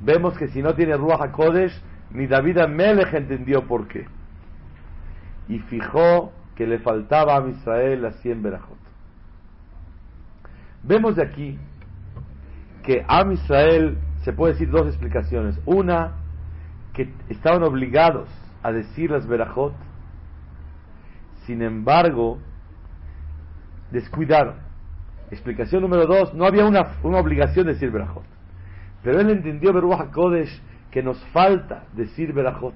Vemos 0.00 0.36
que 0.36 0.48
si 0.48 0.62
no 0.62 0.74
tiene 0.74 0.96
Ruach 0.96 1.20
HaKodesh, 1.20 1.72
ni 2.10 2.26
David 2.26 2.58
Amelech 2.58 3.12
entendió 3.14 3.66
por 3.66 3.88
qué. 3.88 4.06
Y 5.48 5.58
fijó 5.60 6.32
que 6.54 6.66
le 6.66 6.78
faltaba 6.78 7.36
a 7.36 7.48
Israel 7.48 8.02
las 8.02 8.16
100 8.16 8.42
Berajot. 8.42 8.78
Vemos 10.82 11.16
de 11.16 11.22
aquí 11.22 11.58
que 12.82 13.04
Am 13.08 13.32
Israel 13.32 13.98
se 14.22 14.32
puede 14.32 14.52
decir 14.52 14.70
dos 14.70 14.86
explicaciones. 14.86 15.58
Una, 15.64 16.12
que 16.92 17.12
estaban 17.28 17.62
obligados 17.62 18.28
a 18.62 18.72
decir 18.72 19.10
las 19.10 19.26
verajot, 19.26 19.74
sin 21.46 21.62
embargo, 21.62 22.38
descuidaron. 23.90 24.56
Explicación 25.30 25.82
número 25.82 26.06
dos, 26.06 26.32
no 26.34 26.46
había 26.46 26.64
una, 26.64 26.96
una 27.02 27.18
obligación 27.18 27.66
de 27.66 27.74
decir 27.74 27.90
verajot. 27.90 28.24
Pero 29.04 29.20
él 29.20 29.30
entendió, 29.30 29.72
Beruach 29.72 30.10
Kodesh, 30.10 30.60
que 30.90 31.02
nos 31.02 31.22
falta 31.26 31.84
decir 31.94 32.32
verajot. 32.32 32.74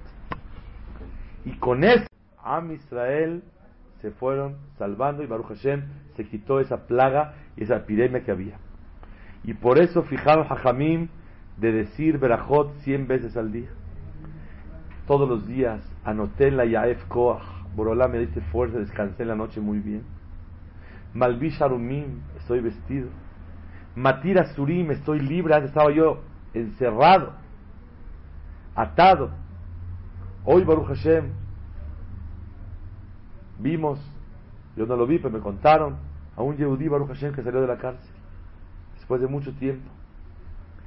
Y 1.44 1.52
con 1.58 1.82
eso, 1.82 2.06
Am 2.44 2.70
Israel 2.72 3.42
se 4.00 4.10
fueron 4.10 4.56
salvando 4.78 5.22
y 5.22 5.26
Baruch 5.26 5.48
Hashem 5.48 5.84
se 6.14 6.26
quitó 6.26 6.60
esa 6.60 6.86
plaga 6.86 7.34
y 7.56 7.64
esa 7.64 7.76
epidemia 7.76 8.22
que 8.22 8.30
había. 8.30 8.58
Y 9.44 9.54
por 9.54 9.78
eso 9.78 10.02
fijaron 10.02 10.46
Jajamim 10.46 11.08
de 11.56 11.72
decir 11.72 12.18
Berajot 12.18 12.74
cien 12.80 13.06
veces 13.06 13.36
al 13.36 13.50
día. 13.50 13.68
Todos 15.06 15.28
los 15.28 15.46
días 15.46 15.80
anoté 16.04 16.50
la 16.50 16.66
Yaef 16.66 17.04
Koach. 17.06 17.42
Borolá 17.74 18.08
me 18.08 18.18
dice 18.18 18.40
fuerza, 18.52 18.78
descansé 18.78 19.22
en 19.22 19.28
la 19.28 19.36
noche 19.36 19.60
muy 19.60 19.78
bien. 19.78 20.02
Malvi 21.14 21.50
Sharumim, 21.50 22.20
estoy 22.36 22.60
vestido. 22.60 23.08
Matira 23.98 24.54
Surim, 24.54 24.90
estoy 24.92 25.18
libre. 25.20 25.54
Antes 25.54 25.70
estaba 25.70 25.90
yo 25.90 26.20
encerrado, 26.54 27.32
atado. 28.74 29.30
Hoy 30.44 30.62
Baruch 30.64 30.86
Hashem, 30.86 31.32
vimos, 33.58 33.98
yo 34.76 34.86
no 34.86 34.96
lo 34.96 35.06
vi, 35.06 35.18
pero 35.18 35.30
me 35.30 35.40
contaron, 35.40 35.96
a 36.36 36.42
un 36.42 36.56
Yehudí 36.56 36.86
Baruch 36.86 37.08
Hashem 37.08 37.34
que 37.34 37.42
salió 37.42 37.60
de 37.60 37.66
la 37.66 37.76
cárcel 37.76 38.10
después 38.96 39.20
de 39.20 39.26
mucho 39.26 39.52
tiempo. 39.54 39.90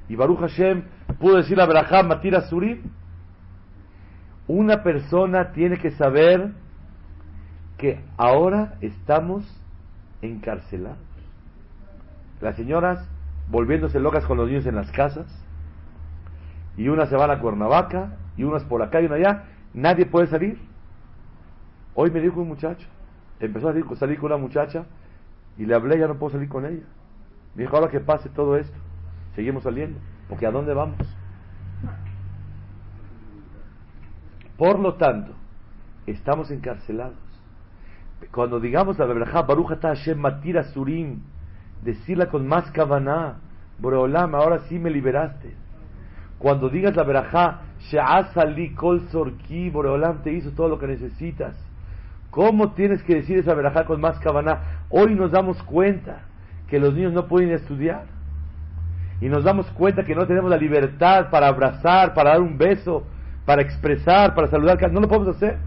Y 0.08 0.16
Baruch 0.16 0.40
Hashem 0.40 0.82
pudo 1.20 1.36
decir 1.36 1.60
a 1.60 1.64
Abraham, 1.64 2.08
Matira 2.08 2.40
Surim. 2.48 2.82
Una 4.48 4.82
persona 4.82 5.52
tiene 5.52 5.78
que 5.78 5.92
saber 5.92 6.52
que 7.76 8.00
ahora 8.16 8.76
estamos 8.80 9.44
encarcelados. 10.20 11.11
Las 12.42 12.56
señoras 12.56 13.08
volviéndose 13.48 14.00
locas 14.00 14.26
con 14.26 14.36
los 14.36 14.48
niños 14.48 14.66
en 14.66 14.74
las 14.74 14.90
casas, 14.90 15.26
y 16.76 16.88
unas 16.88 17.08
se 17.08 17.16
van 17.16 17.30
a 17.30 17.38
Cuernavaca, 17.38 18.16
y 18.36 18.42
unas 18.42 18.64
por 18.64 18.82
acá 18.82 19.00
y 19.00 19.06
una 19.06 19.14
allá, 19.14 19.44
nadie 19.74 20.06
puede 20.06 20.26
salir. 20.26 20.58
Hoy 21.94 22.10
me 22.10 22.20
dijo 22.20 22.40
un 22.40 22.48
muchacho, 22.48 22.88
empezó 23.38 23.68
a 23.68 23.94
salir, 23.94 24.18
con 24.18 24.26
una 24.32 24.38
muchacha, 24.38 24.86
y 25.56 25.66
le 25.66 25.74
hablé, 25.74 25.98
ya 25.98 26.08
no 26.08 26.16
puedo 26.16 26.32
salir 26.32 26.48
con 26.48 26.66
ella. 26.66 26.82
Me 27.54 27.62
dijo, 27.62 27.76
ahora 27.76 27.90
que 27.90 28.00
pase 28.00 28.28
todo 28.30 28.56
esto, 28.56 28.76
seguimos 29.36 29.62
saliendo, 29.62 30.00
porque 30.28 30.46
¿a 30.46 30.50
dónde 30.50 30.74
vamos? 30.74 30.96
Por 34.56 34.80
lo 34.80 34.94
tanto, 34.94 35.32
estamos 36.06 36.50
encarcelados. 36.50 37.18
Cuando 38.32 38.58
digamos 38.58 38.98
la 38.98 39.04
verdad, 39.04 39.46
Baruch 39.46 39.80
Hashem 39.80 40.18
Matira 40.18 40.64
Surim, 40.64 41.20
decirla 41.82 42.26
con 42.26 42.46
más 42.46 42.70
kavaná, 42.70 43.36
Boreolam, 43.78 44.34
ahora 44.34 44.60
sí 44.68 44.78
me 44.78 44.90
liberaste. 44.90 45.54
Cuando 46.38 46.68
digas 46.68 46.96
la 46.96 47.04
verajá, 47.04 47.60
She'asali 47.90 48.74
kol 48.74 49.08
sorki, 49.10 49.70
Boreolam 49.70 50.22
te 50.22 50.32
hizo 50.32 50.50
todo 50.52 50.68
lo 50.68 50.78
que 50.78 50.86
necesitas. 50.86 51.56
¿Cómo 52.30 52.72
tienes 52.72 53.02
que 53.02 53.16
decir 53.16 53.38
esa 53.38 53.54
verajá 53.54 53.84
con 53.84 54.00
más 54.00 54.18
kavaná? 54.20 54.84
Hoy 54.88 55.14
nos 55.14 55.32
damos 55.32 55.62
cuenta 55.64 56.20
que 56.68 56.78
los 56.78 56.94
niños 56.94 57.12
no 57.12 57.26
pueden 57.26 57.50
estudiar. 57.50 58.04
Y 59.20 59.28
nos 59.28 59.44
damos 59.44 59.66
cuenta 59.72 60.04
que 60.04 60.14
no 60.14 60.26
tenemos 60.26 60.50
la 60.50 60.56
libertad 60.56 61.30
para 61.30 61.48
abrazar, 61.48 62.14
para 62.14 62.30
dar 62.30 62.40
un 62.40 62.58
beso, 62.58 63.04
para 63.44 63.62
expresar, 63.62 64.34
para 64.34 64.48
saludar. 64.48 64.90
No 64.90 65.00
lo 65.00 65.08
podemos 65.08 65.36
hacer. 65.36 65.58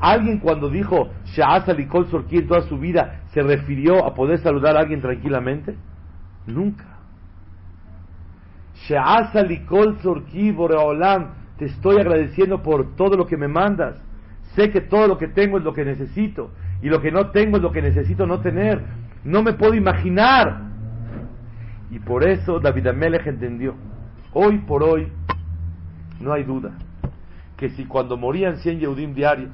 Alguien 0.00 0.38
cuando 0.38 0.68
dijo 0.68 1.10
Sha'asa 1.24 1.72
Likol 1.72 2.06
Sorki 2.06 2.42
toda 2.42 2.62
su 2.62 2.78
vida 2.78 3.22
se 3.32 3.42
refirió 3.42 4.04
a 4.04 4.14
poder 4.14 4.38
saludar 4.38 4.76
a 4.76 4.80
alguien 4.80 5.00
tranquilamente? 5.00 5.76
Nunca. 6.46 6.84
Sha'asa 8.86 9.42
Likol 9.42 9.98
Sorki 9.98 10.52
Boreolam, 10.52 11.34
te 11.58 11.66
estoy 11.66 12.00
agradeciendo 12.00 12.62
por 12.62 12.94
todo 12.94 13.16
lo 13.16 13.26
que 13.26 13.36
me 13.36 13.48
mandas. 13.48 14.00
Sé 14.54 14.70
que 14.70 14.80
todo 14.80 15.08
lo 15.08 15.18
que 15.18 15.28
tengo 15.28 15.58
es 15.58 15.64
lo 15.64 15.72
que 15.72 15.84
necesito 15.84 16.50
y 16.80 16.88
lo 16.88 17.00
que 17.00 17.10
no 17.10 17.30
tengo 17.30 17.56
es 17.56 17.62
lo 17.62 17.72
que 17.72 17.82
necesito 17.82 18.26
no 18.26 18.40
tener. 18.40 18.82
No 19.24 19.42
me 19.42 19.52
puedo 19.52 19.74
imaginar. 19.74 20.62
Y 21.90 21.98
por 21.98 22.26
eso 22.26 22.60
David 22.60 22.86
Amelech 22.88 23.26
entendió. 23.26 23.74
Hoy 24.32 24.58
por 24.58 24.82
hoy, 24.82 25.08
no 26.20 26.32
hay 26.32 26.44
duda 26.44 26.72
que 27.58 27.70
si 27.70 27.84
cuando 27.84 28.16
morían 28.16 28.56
100 28.56 28.78
Yehudim 28.78 29.14
diarios, 29.14 29.50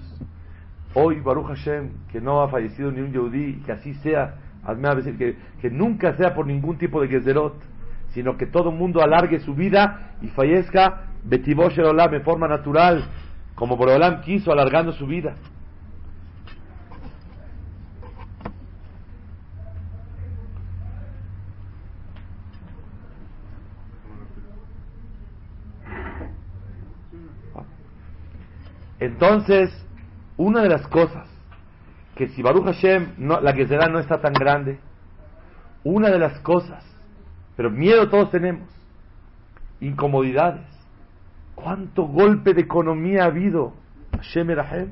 hoy 0.94 1.20
Baruch 1.20 1.48
Hashem, 1.48 1.90
que 2.10 2.20
no 2.20 2.42
ha 2.42 2.48
fallecido 2.48 2.90
ni 2.90 3.00
un 3.00 3.12
Yehudí, 3.12 3.62
que 3.66 3.72
así 3.72 3.94
sea, 3.94 4.36
que, 5.18 5.36
que 5.60 5.70
nunca 5.70 6.16
sea 6.16 6.34
por 6.34 6.46
ningún 6.46 6.78
tipo 6.78 7.00
de 7.00 7.08
Gezerot, 7.08 7.54
sino 8.10 8.36
que 8.36 8.46
todo 8.46 8.70
el 8.70 8.76
mundo 8.76 9.02
alargue 9.02 9.40
su 9.40 9.54
vida 9.54 10.14
y 10.22 10.28
fallezca 10.28 11.08
Betibosh 11.24 11.80
Olam 11.80 12.14
en 12.14 12.22
forma 12.22 12.46
natural, 12.46 13.04
como 13.54 13.76
Borolam 13.76 14.20
quiso, 14.20 14.52
alargando 14.52 14.92
su 14.92 15.06
vida. 15.06 15.34
Entonces, 29.00 29.83
una 30.36 30.62
de 30.62 30.68
las 30.68 30.86
cosas 30.88 31.28
que 32.14 32.28
si 32.28 32.42
Baruch 32.42 32.64
Hashem, 32.64 33.14
no, 33.18 33.40
la 33.40 33.52
que 33.54 33.66
será 33.66 33.88
no 33.88 33.98
está 33.98 34.20
tan 34.20 34.32
grande, 34.32 34.78
una 35.82 36.10
de 36.10 36.18
las 36.18 36.38
cosas, 36.40 36.84
pero 37.56 37.70
miedo 37.70 38.08
todos 38.08 38.30
tenemos, 38.30 38.68
incomodidades. 39.80 40.66
¿Cuánto 41.54 42.04
golpe 42.04 42.54
de 42.54 42.62
economía 42.62 43.24
ha 43.24 43.26
habido? 43.26 43.74
Hashem 44.12 44.50
Erahem. 44.50 44.90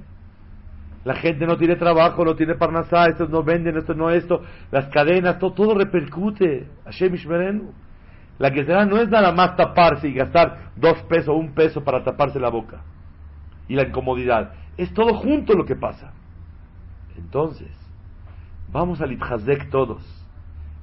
La 1.04 1.14
gente 1.14 1.46
no 1.46 1.56
tiene 1.56 1.74
trabajo, 1.76 2.24
no 2.24 2.36
tiene 2.36 2.54
parnasá, 2.54 3.06
estos 3.06 3.28
no 3.28 3.42
venden, 3.42 3.76
esto 3.76 3.94
no 3.94 4.10
esto, 4.10 4.42
las 4.70 4.86
cadenas, 4.86 5.38
todo, 5.38 5.52
todo 5.52 5.74
repercute. 5.74 6.68
Hashem 6.84 7.14
Ishmerenu. 7.14 7.72
La 8.38 8.52
que 8.52 8.64
será 8.64 8.86
no 8.86 8.98
es 8.98 9.08
nada 9.08 9.32
más 9.32 9.56
taparse 9.56 10.08
y 10.08 10.14
gastar 10.14 10.70
dos 10.76 11.02
pesos, 11.04 11.34
un 11.34 11.54
peso 11.54 11.82
para 11.82 12.04
taparse 12.04 12.38
la 12.38 12.50
boca 12.50 12.82
y 13.68 13.74
la 13.74 13.82
incomodidad. 13.82 14.52
Es 14.76 14.92
todo 14.94 15.14
junto 15.14 15.54
lo 15.54 15.64
que 15.64 15.76
pasa. 15.76 16.12
Entonces, 17.16 17.68
vamos 18.70 19.00
a 19.00 19.06
Litchazek 19.06 19.70
todos 19.70 20.02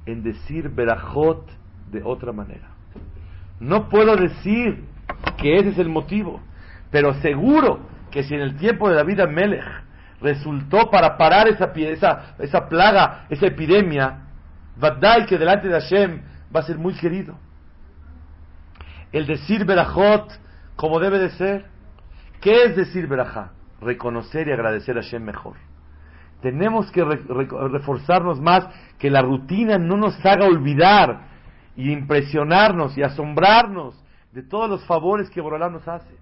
en 0.06 0.22
decir 0.22 0.68
Berajot 0.68 1.46
de 1.90 2.02
otra 2.02 2.32
manera. 2.32 2.68
No 3.58 3.88
puedo 3.88 4.16
decir 4.16 4.84
que 5.36 5.56
ese 5.58 5.70
es 5.70 5.78
el 5.78 5.88
motivo, 5.88 6.40
pero 6.90 7.14
seguro 7.14 7.80
que 8.10 8.22
si 8.22 8.34
en 8.34 8.40
el 8.40 8.56
tiempo 8.56 8.88
de 8.88 8.96
David 8.96 9.20
Amelech 9.20 9.64
resultó 10.20 10.90
para 10.90 11.16
parar 11.16 11.48
esa, 11.48 11.72
esa, 12.38 12.68
plaga, 12.68 13.26
esa 13.28 13.46
epidemia, 13.46 14.26
Vadai 14.76 15.26
que 15.26 15.36
delante 15.36 15.68
de 15.68 15.74
Hashem 15.74 16.22
va 16.54 16.60
a 16.60 16.64
ser 16.64 16.78
muy 16.78 16.94
querido. 16.94 17.36
El 19.12 19.26
decir 19.26 19.64
Berajot 19.64 20.30
como 20.76 20.98
debe 21.00 21.18
de 21.18 21.30
ser, 21.30 21.66
¿Qué 22.40 22.64
es 22.64 22.76
decir 22.76 23.06
verajá? 23.06 23.50
Reconocer 23.80 24.48
y 24.48 24.52
agradecer 24.52 24.98
a 24.98 25.02
Hashem 25.02 25.22
mejor. 25.22 25.56
Tenemos 26.42 26.90
que 26.90 27.04
reforzarnos 27.04 28.40
más, 28.40 28.66
que 28.98 29.10
la 29.10 29.22
rutina 29.22 29.78
no 29.78 29.96
nos 29.96 30.24
haga 30.24 30.46
olvidar 30.46 31.28
y 31.76 31.92
impresionarnos 31.92 32.96
y 32.96 33.02
asombrarnos 33.02 34.02
de 34.32 34.42
todos 34.42 34.68
los 34.68 34.84
favores 34.86 35.28
que 35.30 35.40
Borolán 35.40 35.72
nos 35.72 35.86
hace. 35.86 36.14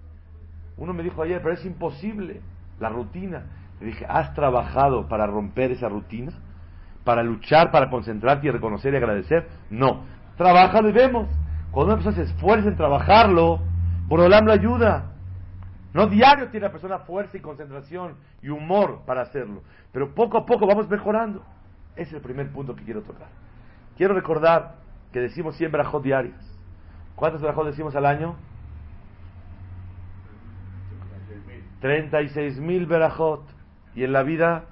Uno 0.77 0.93
me 0.93 1.03
dijo 1.03 1.21
ayer, 1.21 1.41
pero 1.41 1.53
es 1.53 1.65
imposible 1.65 2.41
la 2.79 2.89
rutina. 2.89 3.43
Le 3.79 3.87
dije, 3.87 4.05
¿has 4.07 4.33
trabajado 4.33 5.07
para 5.07 5.27
romper 5.27 5.71
esa 5.71 5.89
rutina? 5.89 6.33
¿Para 7.03 7.23
luchar, 7.23 7.71
para 7.71 7.89
concentrarte 7.89 8.47
y 8.47 8.51
reconocer 8.51 8.93
y 8.93 8.97
agradecer? 8.97 9.47
No. 9.69 10.03
Trabaja 10.37 10.79
y 10.81 10.91
vemos. 10.91 11.27
Cuando 11.71 11.93
una 11.93 12.03
persona 12.03 12.15
se 12.25 12.31
esfuerza 12.31 12.67
en 12.67 12.75
trabajarlo, 12.75 13.59
Borolán 14.07 14.45
lo 14.45 14.51
ayuda. 14.51 15.08
No 15.93 16.07
diario 16.07 16.49
tiene 16.49 16.67
la 16.67 16.71
persona 16.71 16.99
fuerza 16.99 17.37
y 17.37 17.41
concentración 17.41 18.15
y 18.41 18.49
humor 18.49 19.01
para 19.05 19.21
hacerlo, 19.21 19.63
pero 19.91 20.13
poco 20.13 20.37
a 20.37 20.45
poco 20.45 20.67
vamos 20.67 20.87
mejorando. 20.89 21.43
Ese 21.95 22.09
es 22.09 22.13
el 22.13 22.21
primer 22.21 22.51
punto 22.51 22.75
que 22.75 22.83
quiero 22.83 23.01
tocar. 23.01 23.27
Quiero 23.97 24.13
recordar 24.13 24.75
que 25.11 25.19
decimos 25.19 25.55
100 25.57 25.71
brajot 25.71 26.03
diarias. 26.03 26.39
¿Cuántos 27.15 27.41
brajot 27.41 27.65
decimos 27.65 27.95
al 27.95 28.05
año? 28.05 28.35
36 31.81 32.59
mil 32.59 32.85
verajot. 32.85 33.43
Y 33.95 34.03
en 34.03 34.13
la 34.13 34.23
vida, 34.23 34.65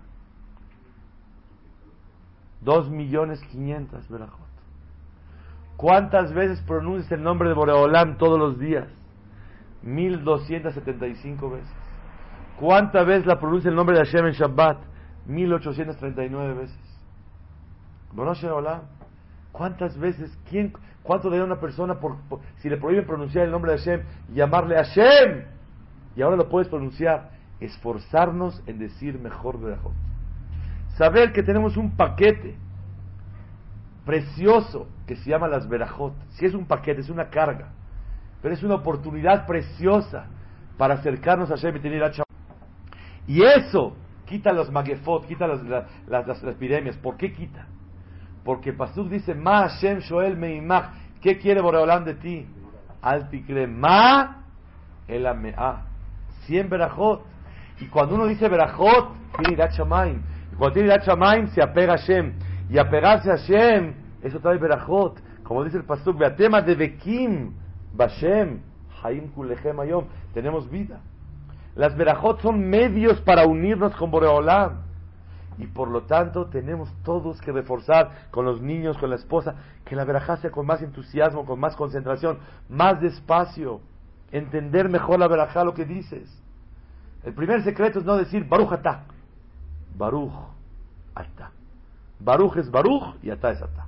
2 2.62 2.89
millones 2.89 3.41
500 3.51 4.08
verajot. 4.08 4.47
¿Cuántas 5.75 6.34
veces 6.34 6.62
pronuncias 6.62 7.12
el 7.12 7.23
nombre 7.23 7.49
de 7.49 7.56
Boreolam 7.56 8.17
todos 8.17 8.39
los 8.39 8.60
días? 8.60 8.88
1275 9.81 11.49
veces. 11.49 11.69
¿Cuántas 12.59 13.05
veces 13.05 13.25
la 13.25 13.39
pronuncia 13.39 13.69
el 13.69 13.75
nombre 13.75 13.97
de 13.97 14.05
Hashem 14.05 14.25
en 14.25 14.33
Shabbat? 14.33 14.77
1839 15.27 16.53
veces. 16.53 16.79
¿Cuántas 19.51 19.97
veces? 19.97 20.35
¿Quién, 20.49 20.73
¿Cuánto 21.03 21.29
le 21.29 21.43
una 21.43 21.59
persona 21.59 21.99
por, 21.99 22.17
si 22.57 22.69
le 22.69 22.77
prohíben 22.77 23.05
pronunciar 23.05 23.45
el 23.45 23.51
nombre 23.51 23.71
de 23.73 23.77
Hashem 23.77 24.01
llamarle 24.33 24.75
Hashem? 24.75 25.43
Y 26.15 26.21
ahora 26.21 26.37
lo 26.37 26.49
puedes 26.49 26.67
pronunciar. 26.67 27.31
Esforzarnos 27.59 28.61
en 28.67 28.77
decir 28.77 29.19
mejor 29.19 29.59
Berajot. 29.59 29.93
Saber 30.95 31.33
que 31.33 31.43
tenemos 31.43 31.75
un 31.75 31.95
paquete 31.95 32.55
precioso 34.05 34.87
que 35.05 35.15
se 35.15 35.29
llama 35.29 35.47
las 35.47 35.67
Berajot. 35.67 36.13
Si 36.29 36.45
es 36.45 36.53
un 36.53 36.65
paquete, 36.65 37.01
es 37.01 37.09
una 37.09 37.29
carga. 37.29 37.69
Pero 38.41 38.54
es 38.54 38.63
una 38.63 38.76
oportunidad 38.76 39.45
preciosa 39.45 40.28
para 40.78 40.95
acercarnos 40.95 41.50
a 41.50 41.56
Hashem 41.56 41.78
y 41.78 41.80
tener 41.80 42.12
Y 43.28 43.43
eso 43.43 43.95
quita 44.26 44.52
los 44.54 44.71
magefot, 44.71 45.26
quita 45.26 45.47
las, 45.47 45.63
las, 45.63 46.28
las, 46.28 46.43
epidemias. 46.43 46.97
¿Por 46.97 47.17
qué 47.17 47.34
quita? 47.34 47.65
Porque 48.43 48.73
Pasuk 48.73 49.10
dice, 49.10 49.34
Ma 49.34 49.67
Hashem 49.67 50.00
Shoel 50.00 50.38
Meimach. 50.38 50.91
¿Qué 51.21 51.39
quiere 51.39 51.62
Boreolam 51.62 52.06
de 52.06 52.13
ti? 52.15 52.45
Altikre 53.02 53.65
Ma 53.65 54.43
el 55.08 55.26
Amea. 55.26 55.86
100 56.45 56.69
Berajot. 56.69 57.26
Y 57.80 57.88
cuando 57.88 58.15
uno 58.15 58.28
dice 58.28 58.47
Berajot, 58.47 59.13
tiene 59.38 59.54
Irat 59.54 59.73
Y 59.73 60.56
cuando 60.56 60.73
tiene 60.73 60.88
Irat 60.88 61.50
se 61.54 61.62
apega 61.62 61.93
a 61.93 61.97
Hashem. 61.97 62.34
Y 62.69 62.78
apegarse 62.78 63.32
a 63.32 63.38
Hashem, 63.38 63.93
eso 64.21 64.39
trae 64.39 64.58
Berajot. 64.58 65.21
Como 65.43 65.63
dice 65.63 65.78
el 65.78 65.84
Pasuk, 65.84 66.21
tema 66.36 66.62
de 66.62 66.76
Bekim, 66.76 67.54
Bashem, 67.97 68.60
Haim 69.03 69.29
Kulechem 69.31 69.79
Ayom. 69.79 70.05
Tenemos 70.33 70.69
vida. 70.69 71.01
Las 71.75 71.95
Berajot 71.95 72.41
son 72.41 72.69
medios 72.69 73.19
para 73.21 73.45
unirnos 73.45 73.95
con 73.95 74.12
Boreolam. 74.12 74.88
Y 75.57 75.65
por 75.65 75.89
lo 75.89 76.03
tanto 76.03 76.45
tenemos 76.47 76.93
todos 77.03 77.41
que 77.41 77.51
reforzar 77.51 78.27
con 78.29 78.45
los 78.45 78.62
niños, 78.62 78.97
con 78.97 79.10
la 79.10 79.15
esposa, 79.15 79.55
que 79.86 79.95
la 79.95 80.05
verajá 80.05 80.38
sea 80.38 80.51
con 80.51 80.67
más 80.67 80.83
entusiasmo, 80.83 81.45
con 81.45 81.60
más 81.60 81.75
concentración, 81.75 82.38
más 82.69 83.01
despacio, 83.01 83.81
entender 84.31 84.88
mejor 84.88 85.19
la 85.19 85.27
verajá 85.27 85.63
lo 85.63 85.73
que 85.73 85.86
dices. 85.86 86.29
El 87.23 87.33
primer 87.33 87.63
secreto 87.63 87.99
es 87.99 88.05
no 88.05 88.17
decir 88.17 88.47
Baruch 88.47 88.71
atá. 88.71 89.05
Baruch 89.95 90.31
atá. 91.15 91.51
Baruch 92.19 92.57
es 92.57 92.69
Baruch 92.69 93.15
y 93.23 93.31
atá 93.31 93.51
es 93.51 93.62
atá. 93.62 93.88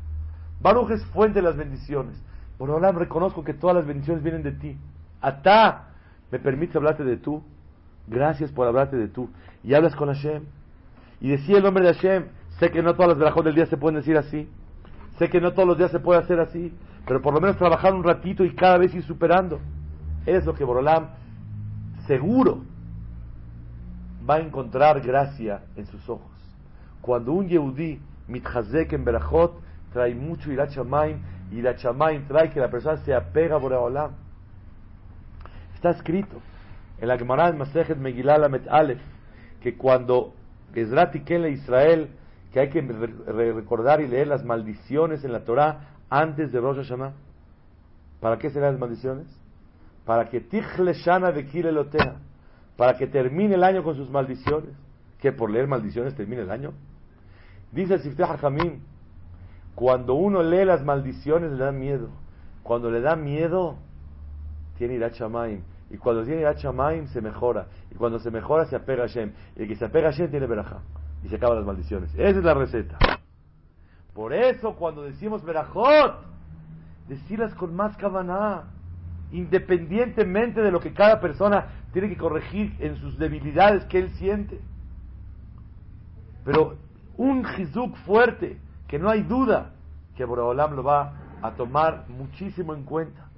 Baruch 0.59 0.89
es 0.91 1.05
fuente 1.07 1.39
de 1.39 1.43
las 1.43 1.55
bendiciones. 1.55 2.19
Ahora 2.59 2.91
reconozco 2.91 3.43
que 3.43 3.53
todas 3.53 3.75
las 3.75 3.85
bendiciones 3.85 4.21
vienen 4.21 4.43
de 4.43 4.51
ti. 4.51 4.77
Atá, 5.21 5.87
me 6.31 6.39
permite 6.39 6.77
hablarte 6.77 7.03
de 7.03 7.17
tú. 7.17 7.41
Gracias 8.07 8.51
por 8.51 8.67
hablarte 8.67 8.97
de 8.97 9.07
tú. 9.07 9.29
Y 9.63 9.73
hablas 9.73 9.95
con 9.95 10.09
Hashem 10.09 10.43
y 11.21 11.29
decía 11.29 11.57
el 11.57 11.63
nombre 11.63 11.85
de 11.85 11.93
Hashem, 11.93 12.25
sé 12.59 12.71
que 12.71 12.81
no 12.81 12.93
todas 12.93 13.09
las 13.09 13.17
verajot 13.17 13.43
del 13.43 13.55
día 13.55 13.65
se 13.65 13.77
pueden 13.77 13.99
decir 13.99 14.17
así, 14.17 14.49
sé 15.17 15.29
que 15.29 15.41
no 15.41 15.51
todos 15.53 15.67
los 15.67 15.77
días 15.77 15.91
se 15.91 15.99
puede 15.99 16.19
hacer 16.19 16.39
así, 16.39 16.73
pero 17.05 17.21
por 17.21 17.33
lo 17.33 17.41
menos 17.41 17.57
trabajar 17.57 17.93
un 17.93 18.03
ratito 18.03 18.43
y 18.45 18.55
cada 18.55 18.77
vez 18.77 18.93
ir 18.95 19.03
superando. 19.03 19.59
Es 20.25 20.45
lo 20.45 20.53
que 20.53 20.63
Borolam 20.63 21.07
seguro 22.07 22.63
va 24.29 24.35
a 24.35 24.39
encontrar 24.39 25.01
gracia 25.01 25.63
en 25.75 25.85
sus 25.87 26.07
ojos. 26.07 26.31
Cuando 27.01 27.33
un 27.33 27.47
Yehudí, 27.47 27.99
mitchazek 28.27 28.93
en 28.93 29.03
Berajot, 29.03 29.59
trae 29.91 30.13
mucho 30.13 30.51
Irat 30.51 30.71
y 31.51 31.59
Irat 31.59 31.77
trae 32.27 32.49
que 32.49 32.59
la 32.59 32.69
persona 32.69 32.97
se 32.97 33.13
apega 33.13 33.55
a 33.55 33.59
Boreolam. 33.59 34.11
Está 35.75 35.91
escrito 35.91 36.41
en 36.99 37.07
la 37.07 37.17
Gemara 37.17 37.51
de 37.51 37.57
Masejet 37.57 37.97
Megillah 37.97 38.37
Lamet 38.37 38.67
Aleph 38.67 39.01
que 39.61 39.75
cuando 39.77 40.33
Gezrat 40.73 41.13
Kele 41.23 41.51
Israel, 41.51 42.09
que 42.51 42.59
hay 42.59 42.69
que 42.69 42.81
recordar 42.81 44.01
y 44.01 44.07
leer 44.07 44.27
las 44.27 44.43
maldiciones 44.43 45.23
en 45.23 45.31
la 45.31 45.43
Torah 45.43 45.89
antes 46.09 46.51
de 46.51 46.59
Rosh 46.59 46.77
Hashanah. 46.77 47.13
¿Para 48.19 48.37
qué 48.37 48.49
serán 48.49 48.73
las 48.73 48.79
maldiciones? 48.79 49.27
Para 50.05 50.29
que 50.29 50.41
Tichle 50.41 50.93
Shana 50.93 51.31
de 51.31 51.45
Kilelotea, 51.45 52.17
para 52.75 52.97
que 52.97 53.07
termine 53.07 53.55
el 53.55 53.63
año 53.63 53.83
con 53.83 53.95
sus 53.95 54.09
maldiciones. 54.09 54.71
¿Que 55.19 55.31
por 55.31 55.51
leer 55.51 55.67
maldiciones 55.67 56.15
termine 56.15 56.43
el 56.43 56.51
año? 56.51 56.73
Dice 57.71 57.95
el 57.95 58.01
Sifteh 58.01 58.25
Hamim, 58.41 58.79
cuando 59.79 60.13
uno 60.13 60.43
lee 60.43 60.65
las 60.65 60.83
maldiciones 60.83 61.53
le 61.53 61.57
da 61.63 61.71
miedo. 61.71 62.09
Cuando 62.63 62.91
le 62.91 62.99
da 62.99 63.15
miedo, 63.15 63.77
tiene 64.77 64.95
Irat 64.95 65.15
y 65.89 65.95
cuando 65.95 66.25
tiene 66.25 66.45
Hachamaim 66.45 67.07
se 67.07 67.21
mejora. 67.21 67.67
Y 67.89 67.95
cuando 67.95 68.19
se 68.19 68.29
mejora 68.29 68.65
se 68.65 68.75
apega 68.75 69.05
a 69.05 69.07
Hashem. 69.07 69.31
Y 69.55 69.61
el 69.61 69.69
que 69.69 69.77
se 69.77 69.85
apega 69.85 70.09
a 70.09 70.11
Hashem 70.11 70.31
tiene 70.31 70.47
Berajá. 70.47 70.79
Y 71.23 71.29
se 71.29 71.37
acaban 71.37 71.55
las 71.55 71.65
maldiciones. 71.65 72.13
Esa 72.15 72.39
es 72.39 72.43
la 72.43 72.53
receta. 72.53 72.97
Por 74.13 74.33
eso 74.33 74.75
cuando 74.75 75.03
decimos 75.03 75.45
Berajot, 75.45 76.25
decirlas 77.07 77.55
con 77.55 77.73
más 77.73 77.95
kavaná. 77.95 78.65
Independientemente 79.31 80.61
de 80.61 80.71
lo 80.71 80.81
que 80.81 80.91
cada 80.91 81.21
persona 81.21 81.67
tiene 81.93 82.09
que 82.09 82.17
corregir 82.17 82.75
en 82.79 82.97
sus 82.97 83.17
debilidades 83.17 83.85
que 83.85 83.99
él 83.99 84.09
siente. 84.15 84.59
Pero 86.43 86.75
un 87.15 87.45
jizuk 87.45 87.95
fuerte, 87.99 88.57
que 88.89 88.99
no 88.99 89.09
hay 89.09 89.21
duda 89.21 89.71
que 90.17 90.25
Boraholam 90.25 90.75
lo 90.75 90.83
va 90.83 91.13
a 91.41 91.51
tomar 91.51 92.05
muchísimo 92.09 92.73
en 92.73 92.83
cuenta. 92.83 93.29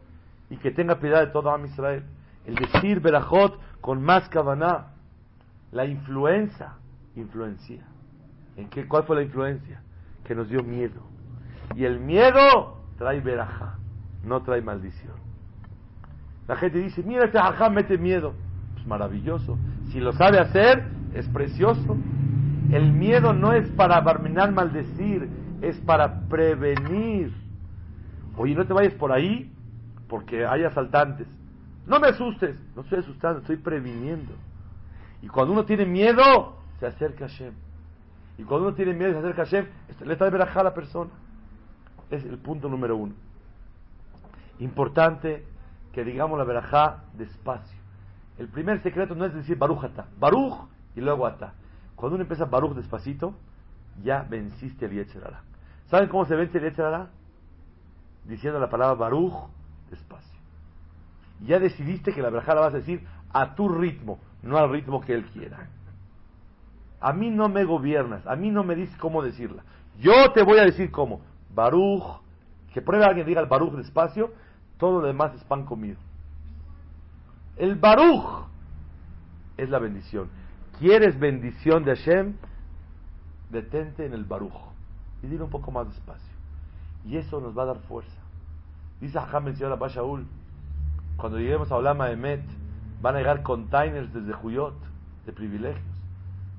Y 0.50 0.58
que 0.58 0.72
tenga 0.72 1.00
piedad 1.00 1.20
de 1.20 1.28
todo 1.28 1.52
Am 1.52 1.66
Israel 1.66 2.04
el 2.46 2.56
decir 2.56 3.00
Berajot 3.00 3.60
con 3.82 4.02
más 4.02 4.28
kavaná, 4.30 4.88
la 5.72 5.86
influencia, 5.86 6.74
influencia. 7.16 7.84
¿En 8.58 8.70
qué, 8.70 8.88
¿Cuál 8.88 9.04
fue 9.04 9.16
la 9.16 9.24
influencia? 9.24 9.82
Que 10.26 10.36
nos 10.36 10.50
dio 10.50 10.64
miedo. 10.64 11.02
Y 11.76 11.86
el 11.86 12.00
miedo 12.00 12.78
trae 12.98 13.22
veraja, 13.22 13.78
no 14.24 14.42
trae 14.42 14.62
maldición. 14.62 15.14
La 16.48 16.56
gente 16.56 16.80
dice, 16.80 17.04
mira 17.04 17.26
este 17.26 17.38
ajá 17.38 17.70
mete 17.70 17.98
miedo. 17.98 18.34
Pues 18.74 18.86
maravilloso. 18.86 19.58
Si 19.92 20.00
lo 20.00 20.12
sabe 20.14 20.40
hacer, 20.40 20.84
es 21.14 21.28
precioso. 21.30 21.96
El 22.72 22.92
miedo 22.92 23.34
no 23.34 23.54
es 23.54 23.70
para 23.72 24.00
barminar 24.02 24.52
maldecir, 24.52 25.30
es 25.62 25.80
para 25.82 26.28
prevenir. 26.28 27.34
Oye, 28.38 28.56
no 28.56 28.66
te 28.66 28.74
vayas 28.74 28.94
por 28.96 29.12
ahí 29.12 29.52
porque 30.08 30.46
hay 30.46 30.64
asaltantes. 30.64 31.28
No 31.86 32.00
me 32.00 32.08
asustes. 32.08 32.58
No 32.76 32.82
estoy 32.82 33.00
asustando, 33.00 33.40
estoy 33.40 33.58
previniendo. 33.58 34.34
Y 35.22 35.28
cuando 35.28 35.54
uno 35.54 35.66
tiene 35.66 35.86
miedo, 35.86 36.58
se 36.80 36.88
acerca 36.88 37.26
a 37.26 37.28
Hashem. 37.28 37.54
Y 38.38 38.44
cuando 38.44 38.68
uno 38.68 38.76
tiene 38.76 38.94
miedo, 38.94 39.14
se 39.14 39.20
acerca 39.20 39.44
a 39.44 39.46
Hashem, 39.46 39.66
le 40.06 40.14
está 40.14 40.26
de 40.26 40.32
verajá 40.32 40.62
a 40.62 40.64
la 40.64 40.74
persona. 40.74 41.12
Es 42.10 42.26
el 42.26 42.38
punto 42.40 42.68
número 42.68 42.98
uno. 42.98 43.14
Importante 44.60 45.46
que 45.94 46.04
digamos 46.04 46.38
la 46.38 46.44
verajá 46.44 47.04
despacio. 47.14 47.80
El 48.38 48.48
primer 48.48 48.82
secreto 48.82 49.14
no 49.14 49.26
es 49.26 49.34
decir 49.34 49.58
Baruch 49.58 49.84
ata. 49.84 50.08
Baruch 50.20 50.68
y 50.96 51.02
luego 51.02 51.28
ata. 51.28 51.54
Cuando 51.96 52.16
uno 52.16 52.24
empieza 52.24 52.46
Baruch 52.46 52.76
despacito, 52.76 53.36
ya 54.04 54.24
venciste 54.24 54.86
el 54.86 54.94
Yetzerara. 54.94 55.44
¿Saben 55.92 56.10
cómo 56.10 56.26
se 56.26 56.36
vence 56.36 56.58
el 56.58 56.64
Yetzerara? 56.64 57.10
Diciendo 58.26 58.60
la 58.60 58.70
palabra 58.70 58.96
Baruch 58.96 59.50
despacio 59.90 60.32
ya 61.46 61.60
decidiste 61.60 62.14
que 62.14 62.22
la 62.22 62.30
verajá 62.30 62.56
la 62.56 62.62
vas 62.62 62.74
a 62.74 62.78
decir 62.78 63.06
a 63.34 63.56
tu 63.56 63.70
ritmo, 63.70 64.20
no 64.44 64.58
al 64.58 64.70
ritmo 64.70 65.02
que 65.02 65.14
él 65.14 65.26
quiera. 65.32 65.68
A 67.00 67.14
mí 67.14 67.32
no 67.32 67.50
me 67.50 67.64
gobiernas, 67.64 68.26
a 68.28 68.36
mí 68.36 68.52
no 68.52 68.64
me 68.64 68.76
dices 68.76 68.96
cómo 68.98 69.24
decirla. 69.24 69.64
Yo 70.00 70.32
te 70.34 70.44
voy 70.44 70.60
a 70.60 70.66
decir 70.66 70.92
cómo. 70.92 71.22
Baruch, 71.54 72.22
que 72.74 72.82
pruebe 72.82 73.06
alguien 73.06 73.26
diga 73.26 73.42
el 73.42 73.48
Baruch 73.48 73.74
despacio, 73.74 74.32
todo 74.78 75.02
lo 75.02 75.08
demás 75.08 75.34
es 75.36 75.44
pan 75.44 75.66
comido. 75.66 75.98
El 77.58 77.76
Baruch 77.76 78.46
es 79.58 79.70
la 79.70 79.80
bendición. 79.80 80.30
¿Quieres 80.80 81.20
bendición 81.20 81.84
de 81.84 81.96
Hashem? 81.96 82.36
Detente 83.50 84.06
en 84.06 84.14
el 84.14 84.26
Baruch 84.26 84.71
y 85.24 85.28
dile 85.28 85.44
un 85.44 85.50
poco 85.50 85.72
más 85.72 85.88
despacio. 85.88 86.34
Y 87.06 87.18
eso 87.18 87.40
nos 87.40 87.58
va 87.58 87.64
a 87.64 87.68
dar 87.68 87.80
fuerza. 87.80 88.20
Dice 89.00 89.20
el 89.20 89.56
señor 89.56 89.72
Abashaul, 89.72 90.26
cuando 91.18 91.40
lleguemos 91.40 91.72
a 91.72 91.76
Olama 91.76 92.08
de 92.08 92.16
Met, 92.16 92.44
van 93.02 93.16
a 93.16 93.20
llegar 93.20 93.42
containers 93.42 94.14
desde 94.14 94.34
Juyot 94.34 94.76
de 95.26 95.34
privilegios. 95.34 95.84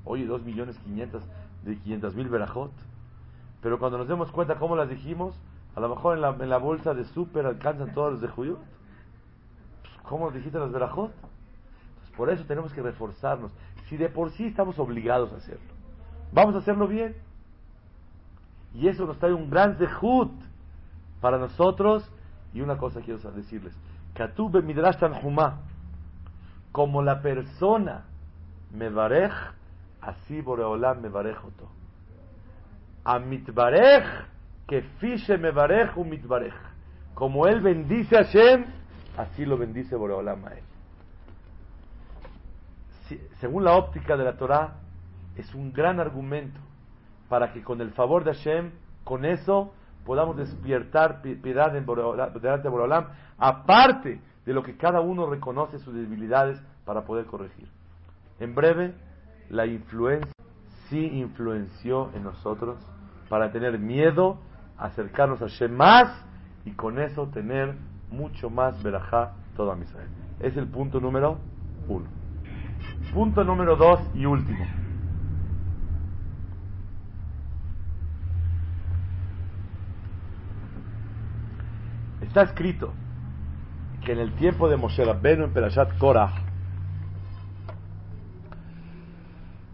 Oye, 0.05 0.25
dos 0.25 0.43
millones 0.43 0.77
quinientos 0.79 1.23
de 1.63 1.77
500 1.77 2.15
mil 2.15 2.27
verajot. 2.27 2.71
Pero 3.61 3.79
cuando 3.79 3.97
nos 3.97 4.07
demos 4.07 4.31
cuenta 4.31 4.55
cómo 4.55 4.75
las 4.75 4.89
dijimos, 4.89 5.39
a 5.75 5.79
lo 5.79 5.89
mejor 5.89 6.15
en 6.15 6.21
la, 6.21 6.35
en 6.37 6.49
la 6.49 6.57
bolsa 6.57 6.93
de 6.93 7.05
súper 7.05 7.45
alcanzan 7.45 7.93
todos 7.93 8.13
los 8.13 8.21
de 8.21 8.27
Juyot. 8.27 8.59
Pues, 9.81 9.93
¿Cómo 10.03 10.29
dijiste 10.31 10.59
las 10.59 10.71
verajot? 10.71 11.13
Pues 11.13 12.11
por 12.17 12.29
eso 12.29 12.43
tenemos 12.45 12.73
que 12.73 12.81
reforzarnos. 12.81 13.53
Si 13.87 13.97
de 13.97 14.09
por 14.09 14.31
sí 14.31 14.47
estamos 14.47 14.77
obligados 14.79 15.31
a 15.31 15.37
hacerlo, 15.37 15.71
vamos 16.33 16.55
a 16.55 16.57
hacerlo 16.59 16.87
bien. 16.87 17.15
Y 18.73 18.87
eso 18.87 19.05
nos 19.05 19.19
trae 19.19 19.33
un 19.33 19.49
gran 19.49 19.77
zehut 19.77 20.31
para 21.21 21.37
nosotros. 21.37 22.09
Y 22.53 22.61
una 22.61 22.77
cosa 22.77 23.01
quiero 23.01 23.19
decirles. 23.31 23.77
Katube 24.13 24.61
Midrash 24.61 24.97
Tanhumá. 24.99 25.61
Como 26.71 27.01
la 27.03 27.21
persona 27.21 28.05
me 28.71 28.89
barej, 28.89 29.31
así 30.01 30.41
Boreolam 30.41 31.01
me 31.01 31.09
barejoto. 31.09 31.69
A 33.05 33.19
mitbarej, 33.19 34.03
que 34.67 34.81
fiche 34.99 35.37
me 35.37 35.51
barej 35.51 35.91
un 35.95 36.09
mitbarej. 36.09 36.53
Como 37.13 37.45
él 37.45 37.61
bendice 37.61 38.17
a 38.17 38.23
Hashem, 38.23 38.65
así 39.17 39.45
lo 39.45 39.57
bendice 39.57 39.95
Boreolam 39.95 40.45
a 40.45 40.53
él. 40.53 40.63
según 43.39 43.63
la 43.63 43.73
óptica 43.73 44.17
de 44.17 44.23
la 44.23 44.35
Torah, 44.35 44.73
es 45.35 45.53
un 45.53 45.71
gran 45.71 45.99
argumento 45.99 46.59
para 47.33 47.51
que 47.51 47.63
con 47.63 47.81
el 47.81 47.89
favor 47.93 48.23
de 48.23 48.31
Hashem, 48.31 48.69
con 49.03 49.25
eso 49.25 49.73
podamos 50.05 50.37
despiertar 50.37 51.23
piedad 51.23 51.71
delante 51.73 52.61
de 52.61 52.69
Borolam, 52.69 53.07
aparte 53.39 54.21
de 54.45 54.53
lo 54.53 54.61
que 54.61 54.77
cada 54.77 55.01
uno 55.01 55.25
reconoce 55.25 55.79
sus 55.79 55.95
debilidades 55.95 56.61
para 56.85 57.05
poder 57.05 57.25
corregir. 57.25 57.67
En 58.39 58.53
breve, 58.53 58.93
la 59.49 59.65
influencia 59.65 60.31
sí 60.89 61.07
influenció 61.11 62.11
en 62.13 62.21
nosotros 62.25 62.77
para 63.29 63.51
tener 63.51 63.79
miedo, 63.79 64.37
acercarnos 64.77 65.41
a 65.41 65.45
Hashem 65.45 65.75
más 65.75 66.23
y 66.65 66.73
con 66.73 66.99
eso 66.99 67.29
tener 67.29 67.73
mucho 68.11 68.51
más 68.51 68.83
verajá 68.83 69.33
toda 69.57 69.75
Israel. 69.79 70.09
Es 70.39 70.55
el 70.55 70.67
punto 70.67 70.99
número 70.99 71.39
uno. 71.87 72.05
Punto 73.11 73.43
número 73.43 73.75
dos 73.75 74.01
y 74.13 74.23
último. 74.27 74.82
Está 82.33 82.45
escrito 82.45 82.91
que 84.03 84.13
en 84.13 84.17
el 84.17 84.33
tiempo 84.33 84.67
de 84.67 84.75
Moshe 84.75 85.05
Rabbenu 85.05 85.43
en 85.43 85.53
Perashat 85.53 85.99
Korah, 85.99 86.33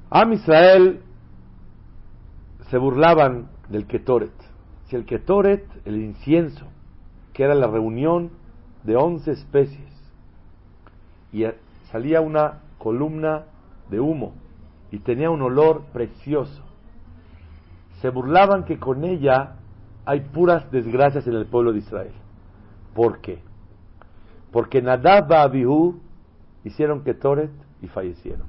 Am 0.09 0.33
Israel 0.33 0.99
se 2.69 2.77
burlaban 2.77 3.47
del 3.69 3.87
Ketoret. 3.87 4.33
Si 4.87 4.97
el 4.97 5.05
Ketoret, 5.05 5.65
el 5.85 6.01
incienso, 6.03 6.65
que 7.31 7.43
era 7.43 7.55
la 7.55 7.67
reunión 7.67 8.31
de 8.83 8.97
once 8.97 9.31
especies, 9.31 9.93
y 11.31 11.45
salía 11.93 12.19
una 12.19 12.59
columna 12.77 13.45
de 13.89 14.01
humo 14.01 14.33
y 14.91 14.99
tenía 14.99 15.29
un 15.29 15.43
olor 15.43 15.83
precioso, 15.93 16.61
se 18.01 18.09
burlaban 18.09 18.65
que 18.65 18.79
con 18.79 19.05
ella 19.05 19.55
hay 20.05 20.19
puras 20.19 20.69
desgracias 20.71 21.25
en 21.25 21.35
el 21.35 21.45
pueblo 21.45 21.71
de 21.71 21.79
Israel. 21.79 22.11
¿Por 22.93 23.21
qué? 23.21 23.41
Porque 24.51 24.81
Nadab 24.81 25.31
y 25.31 25.35
Abihu 25.35 26.01
hicieron 26.63 27.03
Ketoret 27.03 27.51
y 27.81 27.87
fallecieron. 27.87 28.47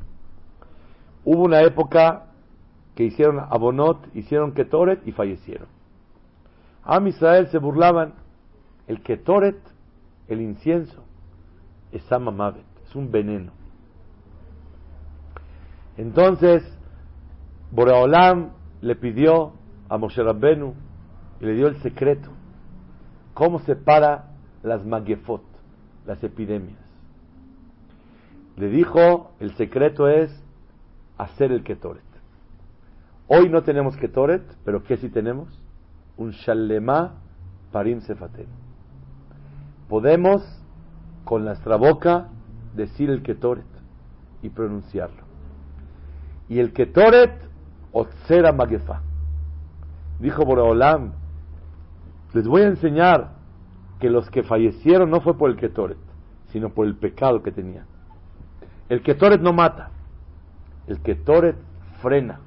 Hubo 1.24 1.44
una 1.44 1.61
época 1.62 2.26
que 2.94 3.05
hicieron 3.05 3.38
Abonot, 3.38 4.14
hicieron 4.14 4.53
Ketoret 4.53 5.07
y 5.07 5.12
fallecieron. 5.12 5.68
Am 6.83 7.07
Israel 7.07 7.48
se 7.48 7.59
burlaban. 7.59 8.14
El 8.87 9.03
Ketoret, 9.03 9.59
el 10.29 10.40
incienso, 10.40 11.05
es 11.92 12.03
Samamavet, 12.05 12.64
es 12.85 12.94
un 12.96 13.11
veneno. 13.12 13.53
Entonces, 15.96 16.62
Boreolam 17.70 18.50
le 18.81 18.96
pidió 18.96 19.53
a 19.88 19.98
Moshe 19.98 20.22
Rabbenu 20.22 20.74
y 21.40 21.44
le 21.44 21.55
dio 21.55 21.68
el 21.68 21.81
secreto. 21.83 22.31
¿Cómo 23.35 23.61
se 23.61 23.76
para 23.76 24.30
las 24.62 24.85
magefot, 24.85 25.42
las 26.07 26.23
epidemias. 26.23 26.79
Le 28.57 28.68
dijo, 28.68 29.33
el 29.40 29.55
secreto 29.55 30.09
es 30.09 30.31
hacer 31.16 31.53
el 31.53 31.62
ketoret. 31.62 32.03
Hoy 33.27 33.49
no 33.49 33.62
tenemos 33.62 33.96
ketoret, 33.96 34.42
pero 34.64 34.83
¿qué 34.83 34.96
si 34.96 35.09
tenemos? 35.09 35.49
Un 36.16 36.33
shalema 36.33 37.14
parim 37.73 38.01
sefatem. 38.01 38.46
Podemos 39.88 40.42
con 41.25 41.44
nuestra 41.44 41.77
boca 41.77 42.29
decir 42.75 43.11
el 43.11 43.23
ketoret 43.23 43.64
y 44.42 44.49
pronunciarlo. 44.49 45.23
Y 46.49 46.59
el 46.59 46.73
ketoret, 46.73 47.33
otzera 47.92 48.53
magefa. 48.53 49.03
Dijo 50.18 50.44
Boraholam, 50.44 51.12
les 52.35 52.46
voy 52.46 52.62
a 52.62 52.68
enseñar 52.68 53.39
que 54.00 54.10
los 54.10 54.28
que 54.30 54.42
fallecieron 54.42 55.10
no 55.10 55.20
fue 55.20 55.36
por 55.36 55.50
el 55.50 55.56
Ketoret, 55.56 55.98
sino 56.48 56.70
por 56.70 56.86
el 56.86 56.96
pecado 56.96 57.42
que 57.42 57.52
tenían. 57.52 57.84
El 58.88 59.02
Ketoret 59.02 59.40
no 59.40 59.52
mata, 59.52 59.90
el 60.86 61.00
Ketoret 61.00 61.56
frena 62.00 62.40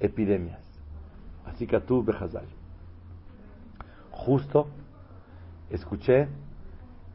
epidemias. 0.00 0.62
Así 1.44 1.66
que 1.66 1.78
tú, 1.80 2.02
Bejazal. 2.02 2.46
Justo 4.12 4.68
escuché 5.68 6.28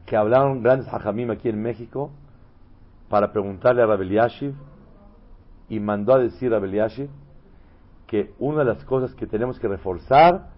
que 0.06 0.16
hablaron 0.16 0.62
grandes 0.62 0.92
hajamim 0.92 1.30
aquí 1.30 1.48
en 1.48 1.60
México 1.60 2.10
para 3.08 3.32
preguntarle 3.32 3.82
a 3.82 3.86
Rabel 3.86 4.10
Yashiv 4.10 4.54
y 5.68 5.80
mandó 5.80 6.14
a 6.14 6.18
decir 6.18 6.52
a 6.52 6.60
Rabel 6.60 7.10
que 8.06 8.34
una 8.38 8.58
de 8.58 8.66
las 8.66 8.84
cosas 8.84 9.14
que 9.14 9.26
tenemos 9.26 9.58
que 9.58 9.68
reforzar 9.68 10.50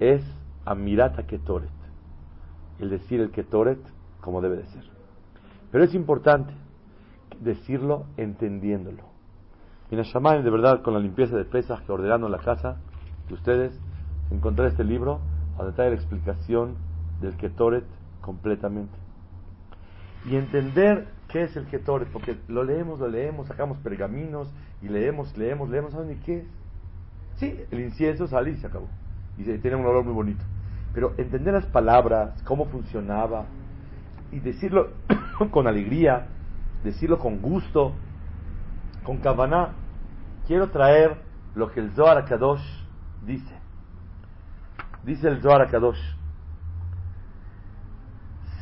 es 0.00 0.24
Amirata 0.64 1.26
Ketoret 1.26 1.81
el 2.82 2.90
decir 2.90 3.20
el 3.20 3.30
Ketoret 3.30 3.78
como 4.20 4.40
debe 4.40 4.56
de 4.56 4.66
ser. 4.66 4.84
Pero 5.70 5.84
es 5.84 5.94
importante 5.94 6.52
decirlo 7.40 8.06
entendiéndolo. 8.16 9.04
En 9.90 10.00
Shaman, 10.02 10.42
de 10.42 10.50
verdad, 10.50 10.82
con 10.82 10.94
la 10.94 11.00
limpieza 11.00 11.36
de 11.36 11.44
pesas 11.44 11.80
que 11.82 11.92
ordenando 11.92 12.28
la 12.28 12.38
casa 12.38 12.76
de 13.28 13.34
ustedes, 13.34 13.78
encontrar 14.30 14.68
este 14.68 14.84
libro 14.84 15.20
donde 15.56 15.72
trae 15.72 15.90
la 15.90 15.96
explicación 15.96 16.74
del 17.20 17.36
Ketoret 17.36 17.84
completamente. 18.20 18.94
Y 20.24 20.36
entender 20.36 21.08
qué 21.28 21.44
es 21.44 21.56
el 21.56 21.66
Ketoret, 21.66 22.08
porque 22.08 22.36
lo 22.48 22.64
leemos, 22.64 22.98
lo 22.98 23.08
leemos, 23.08 23.46
sacamos 23.46 23.78
pergaminos 23.78 24.52
y 24.82 24.88
leemos, 24.88 25.36
leemos, 25.36 25.68
leemos, 25.68 25.92
¿saben 25.92 26.18
qué 26.24 26.38
es? 26.38 26.46
Sí, 27.36 27.60
el 27.70 27.80
incienso 27.80 28.26
sale 28.26 28.50
y 28.50 28.56
se 28.56 28.66
acabó. 28.66 28.88
Y 29.38 29.44
tiene 29.44 29.76
un 29.76 29.86
olor 29.86 30.04
muy 30.04 30.14
bonito. 30.14 30.44
Pero 30.94 31.14
entender 31.16 31.54
las 31.54 31.66
palabras, 31.66 32.42
cómo 32.44 32.66
funcionaba, 32.66 33.46
y 34.32 34.40
decirlo 34.40 34.88
con 35.50 35.66
alegría, 35.66 36.26
decirlo 36.82 37.18
con 37.18 37.40
gusto, 37.40 37.92
con 39.04 39.18
kavaná. 39.18 39.74
Quiero 40.46 40.70
traer 40.70 41.16
lo 41.54 41.70
que 41.70 41.80
el 41.80 41.92
Zohar 41.92 42.24
Kadosh 42.24 42.64
dice. 43.24 43.54
Dice 45.04 45.28
el 45.28 45.40
Zohar 45.40 45.70
Kadosh. 45.70 46.00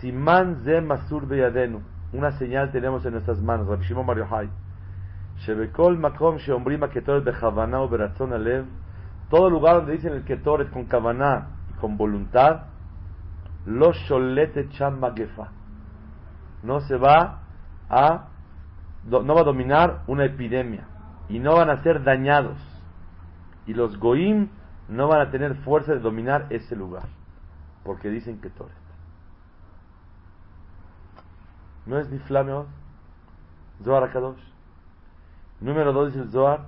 Siman 0.00 0.62
ze 0.64 0.80
masur 0.80 1.26
beyadenu. 1.26 1.80
Una 2.12 2.32
señal 2.32 2.72
tenemos 2.72 3.04
en 3.06 3.12
nuestras 3.12 3.40
manos. 3.40 3.68
Rabbi 3.68 3.84
Shimon 3.84 4.06
Bar 4.06 4.18
Yochai. 4.18 4.48
Beratzon 7.90 8.32
alev. 8.32 8.64
Todo 9.30 9.48
lugar 9.48 9.76
donde 9.76 9.92
dicen 9.92 10.12
el 10.14 10.24
ketoret 10.24 10.70
con 10.70 10.86
kavaná 10.86 11.59
con 11.80 11.96
voluntad, 11.96 12.64
los 13.66 13.96
sholete 13.96 14.68
magefa. 14.90 15.48
No 16.62 16.80
se 16.80 16.96
va 16.96 17.40
a, 17.88 18.28
no 19.04 19.34
va 19.34 19.40
a 19.40 19.44
dominar 19.44 20.02
una 20.06 20.24
epidemia 20.24 20.84
y 21.28 21.38
no 21.38 21.56
van 21.56 21.70
a 21.70 21.82
ser 21.82 22.04
dañados. 22.04 22.58
Y 23.66 23.74
los 23.74 23.98
goim 23.98 24.48
no 24.88 25.08
van 25.08 25.20
a 25.20 25.30
tener 25.30 25.54
fuerza 25.56 25.92
de 25.92 26.00
dominar 26.00 26.46
ese 26.50 26.76
lugar, 26.76 27.08
porque 27.84 28.10
dicen 28.10 28.40
que 28.40 28.50
Toret. 28.50 28.74
¿No 31.86 31.98
es 31.98 32.10
ni 32.10 32.18
flameo? 32.18 32.66
Zohar 33.82 34.04
Akadosh. 34.04 34.42
Número 35.60 35.92
dos 35.92 36.12
dice 36.12 36.24
el 36.24 36.30
Zohar, 36.30 36.66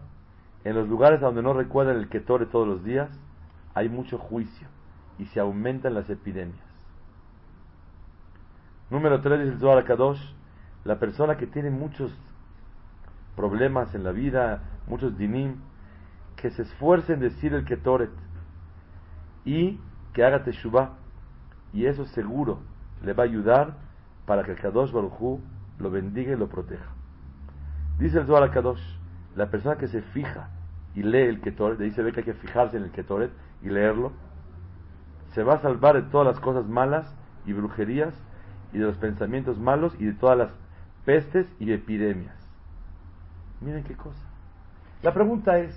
en 0.64 0.74
los 0.74 0.88
lugares 0.88 1.20
donde 1.20 1.42
no 1.42 1.52
recuerdan 1.52 1.96
el 1.96 2.08
Ketore 2.08 2.46
todos 2.46 2.66
los 2.66 2.84
días, 2.84 3.10
hay 3.74 3.88
mucho 3.88 4.18
juicio 4.18 4.68
y 5.18 5.26
se 5.26 5.40
aumentan 5.40 5.94
las 5.94 6.08
epidemias. 6.10 6.64
Número 8.90 9.20
3 9.20 9.40
dice 9.40 9.52
el 9.52 9.58
Zohar 9.58 9.84
Kadosh, 9.84 10.20
la 10.84 10.98
persona 10.98 11.36
que 11.36 11.46
tiene 11.46 11.70
muchos 11.70 12.12
problemas 13.36 13.94
en 13.94 14.04
la 14.04 14.12
vida, 14.12 14.62
muchos 14.86 15.16
dinim, 15.16 15.56
que 16.36 16.50
se 16.50 16.62
esfuerce 16.62 17.14
en 17.14 17.20
decir 17.20 17.54
el 17.54 17.64
Ketoret 17.64 18.10
y 19.44 19.80
que 20.12 20.24
haga 20.24 20.44
Teshuvah, 20.44 20.90
y 21.72 21.86
eso 21.86 22.04
seguro 22.06 22.60
le 23.02 23.12
va 23.14 23.22
a 23.22 23.26
ayudar 23.26 23.76
para 24.26 24.44
que 24.44 24.52
el 24.52 24.58
Kadosh 24.58 24.92
Baruchu 24.92 25.40
lo 25.78 25.90
bendiga 25.90 26.32
y 26.32 26.36
lo 26.36 26.48
proteja. 26.48 26.90
Dice 27.98 28.18
el 28.18 28.26
Zohar 28.26 28.50
Kadosh, 28.50 28.82
la 29.36 29.50
persona 29.50 29.76
que 29.76 29.88
se 29.88 30.02
fija 30.02 30.50
y 30.94 31.02
lee 31.02 31.28
el 31.28 31.40
Ketoret, 31.40 31.78
dice 31.78 32.02
ve 32.02 32.12
que 32.12 32.20
hay 32.20 32.26
que 32.26 32.34
fijarse 32.34 32.76
en 32.76 32.84
el 32.84 32.90
Ketoret 32.90 33.30
y 33.62 33.68
leerlo, 33.68 34.12
se 35.34 35.42
va 35.42 35.54
a 35.54 35.62
salvar 35.62 35.96
de 35.96 36.10
todas 36.10 36.26
las 36.26 36.40
cosas 36.40 36.66
malas 36.66 37.12
y 37.46 37.52
brujerías 37.52 38.14
y 38.72 38.78
de 38.78 38.84
los 38.84 38.96
pensamientos 38.96 39.58
malos 39.58 39.94
y 39.98 40.06
de 40.06 40.12
todas 40.12 40.38
las 40.38 40.50
pestes 41.04 41.46
y 41.58 41.72
epidemias. 41.72 42.34
Miren 43.60 43.84
qué 43.84 43.94
cosa. 43.94 44.20
La 45.02 45.12
pregunta 45.12 45.58
es, 45.58 45.74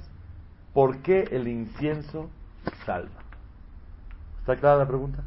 ¿por 0.74 0.98
qué 1.00 1.28
el 1.32 1.48
incienso 1.48 2.30
salva? 2.86 3.10
¿Está 4.40 4.56
clara 4.58 4.78
la 4.78 4.88
pregunta? 4.88 5.24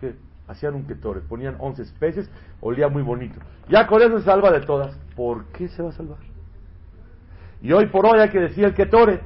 ¿Qué? 0.00 0.16
Hacían 0.48 0.74
un 0.74 0.84
ketore, 0.84 1.20
ponían 1.20 1.56
11 1.60 1.82
especies, 1.82 2.28
olía 2.60 2.88
muy 2.88 3.02
bonito. 3.02 3.38
Ya 3.68 3.86
con 3.86 4.02
eso 4.02 4.18
se 4.18 4.24
salva 4.24 4.50
de 4.50 4.60
todas. 4.62 4.96
¿Por 5.14 5.44
qué 5.46 5.68
se 5.68 5.82
va 5.82 5.90
a 5.90 5.92
salvar? 5.92 6.18
Y 7.62 7.72
hoy 7.72 7.86
por 7.86 8.06
hoy 8.06 8.18
hay 8.18 8.30
que 8.30 8.40
decir 8.40 8.64
el 8.64 8.74
ketore. 8.74 9.20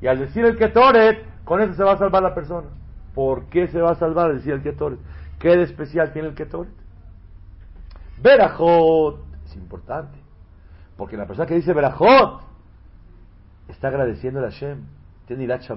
Y 0.00 0.06
al 0.06 0.18
decir 0.18 0.44
el 0.46 0.56
ketore, 0.56 1.29
con 1.50 1.60
eso 1.60 1.74
se 1.74 1.82
va 1.82 1.94
a 1.94 1.98
salvar 1.98 2.22
la 2.22 2.32
persona. 2.32 2.68
¿Por 3.12 3.46
qué 3.46 3.66
se 3.66 3.80
va 3.80 3.90
a 3.90 3.94
salvar? 3.96 4.32
Decía 4.32 4.54
el 4.54 4.62
ketore. 4.62 4.98
¿Qué 5.40 5.48
de 5.48 5.64
especial 5.64 6.12
tiene 6.12 6.28
el 6.28 6.36
ketore? 6.36 6.70
Berajot 8.22 9.20
es 9.46 9.56
importante. 9.56 10.16
Porque 10.96 11.16
la 11.16 11.26
persona 11.26 11.48
que 11.48 11.56
dice 11.56 11.72
Berajot 11.72 12.40
está 13.66 13.88
agradeciendo 13.88 14.38
a 14.38 14.44
Hashem. 14.44 14.84
Tiene 15.26 15.42
irat 15.42 15.68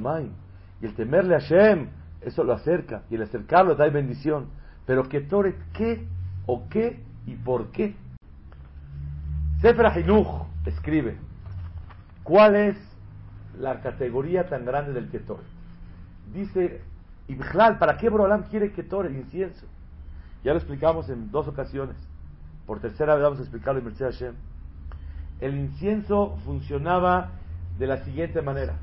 Y 0.79 0.85
el 0.85 0.93
temerle 0.93 1.37
a 1.37 1.39
Hashem, 1.39 1.89
eso 2.21 2.43
lo 2.43 2.53
acerca. 2.53 3.01
Y 3.09 3.15
el 3.15 3.23
acercarlo 3.23 3.75
trae 3.75 3.89
bendición. 3.89 4.49
Pero 4.85 5.09
ketore, 5.09 5.55
¿qué 5.73 6.05
o 6.45 6.69
qué 6.69 7.03
y 7.25 7.33
por 7.33 7.71
qué? 7.71 7.95
Sefer 9.59 9.87
escribe, 10.67 11.17
¿cuál 12.21 12.57
es 12.57 12.77
la 13.57 13.81
categoría 13.81 14.47
tan 14.47 14.65
grande 14.65 14.93
del 14.93 15.09
ketore? 15.09 15.52
Dice, 16.31 16.81
Ibhlal, 17.27 17.77
¿para 17.77 17.97
qué 17.97 18.09
Borolam 18.09 18.43
quiere 18.43 18.71
ketore, 18.71 19.11
incienso? 19.11 19.65
Ya 20.43 20.51
lo 20.51 20.57
explicamos 20.57 21.09
en 21.09 21.31
dos 21.31 21.47
ocasiones. 21.47 21.95
Por 22.65 22.79
tercera 22.79 23.15
vez 23.15 23.23
vamos 23.23 23.39
a 23.39 23.43
explicarlo 23.43 23.79
en 23.79 23.85
Mercedes 23.85 24.15
Hashem. 24.15 24.35
El 25.41 25.55
incienso 25.55 26.37
funcionaba 26.45 27.31
de 27.77 27.87
la 27.87 27.97
siguiente 28.03 28.41
manera. 28.41 28.75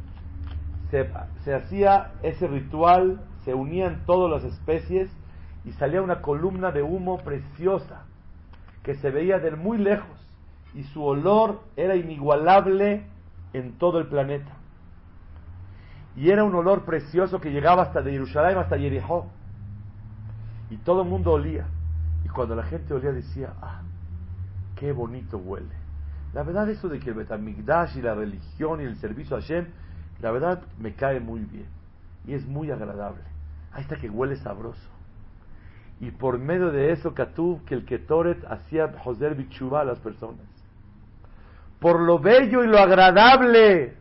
Se, 0.91 1.09
se 1.45 1.55
hacía 1.55 2.13
ese 2.23 2.47
ritual, 2.47 3.21
se 3.45 3.55
unían 3.55 4.05
todas 4.07 4.31
las 4.31 4.53
especies 4.53 5.11
y 5.65 5.73
salía 5.73 6.03
una 6.03 6.21
columna 6.21 6.73
de 6.73 6.83
humo 6.83 7.19
preciosa 7.19 8.05
que 8.83 8.95
se 8.95 9.11
veía 9.11 9.39
de 9.39 9.53
muy 9.53 9.79
lejos 9.79 10.19
y 10.75 10.85
su 10.85 11.05
olor 11.05 11.61
era 11.77 11.97
inigualable 11.97 13.05
en 13.53 13.73
todo 13.73 13.99
el 13.99 14.07
planeta. 14.07 14.53
Y 16.17 16.31
era 16.31 16.45
un 16.45 16.55
olor 16.55 16.85
precioso 16.85 17.41
que 17.41 17.51
llegaba 17.51 17.83
hasta 17.83 18.03
de 18.03 18.13
Jerusalén 18.13 18.59
hasta 18.59 18.79
Jericó. 18.79 19.27
Y 20.71 20.77
todo 20.79 21.03
el 21.03 21.09
mundo 21.09 21.33
olía. 21.33 21.67
Y 22.25 22.29
cuando 22.29 22.55
la 22.55 22.65
gente 22.65 22.95
olía 22.95 23.13
decía, 23.13 23.53
ah, 23.63 23.83
qué 24.77 24.93
bonito 24.93 25.39
huele. 25.39 25.81
La 26.33 26.43
verdad 26.43 26.69
eso 26.69 26.89
de 26.89 27.01
que 27.01 27.11
el 27.11 27.17
Betamigdash 27.17 27.97
y 27.97 28.03
la 28.03 28.15
religión 28.15 28.81
y 28.81 28.85
el 28.85 28.97
servicio 28.97 29.37
a 29.37 29.41
Hashem, 29.41 29.67
la 30.21 30.31
verdad 30.31 30.63
me 30.79 30.95
cae 30.95 31.21
muy 31.21 31.41
bien. 31.41 31.67
Y 32.27 32.35
es 32.35 32.47
muy 32.47 32.71
agradable. 32.71 33.23
Ahí 33.73 33.83
está 33.83 33.97
que 33.97 34.11
huele 34.11 34.37
sabroso. 34.37 34.89
Y 36.01 36.11
por 36.13 36.39
medio 36.39 36.71
de 36.71 36.93
eso, 36.93 37.15
Katú, 37.15 37.61
que 37.67 37.75
el 37.75 37.85
Ketoret 37.85 38.43
hacía 38.45 38.93
Joser 39.05 39.35
Bichuba 39.35 39.83
a 39.83 39.85
las 39.85 39.99
personas. 39.99 40.47
Por 41.79 42.01
lo 42.01 42.19
bello 42.19 42.63
y 42.63 42.67
lo 42.67 42.79
agradable 42.79 43.95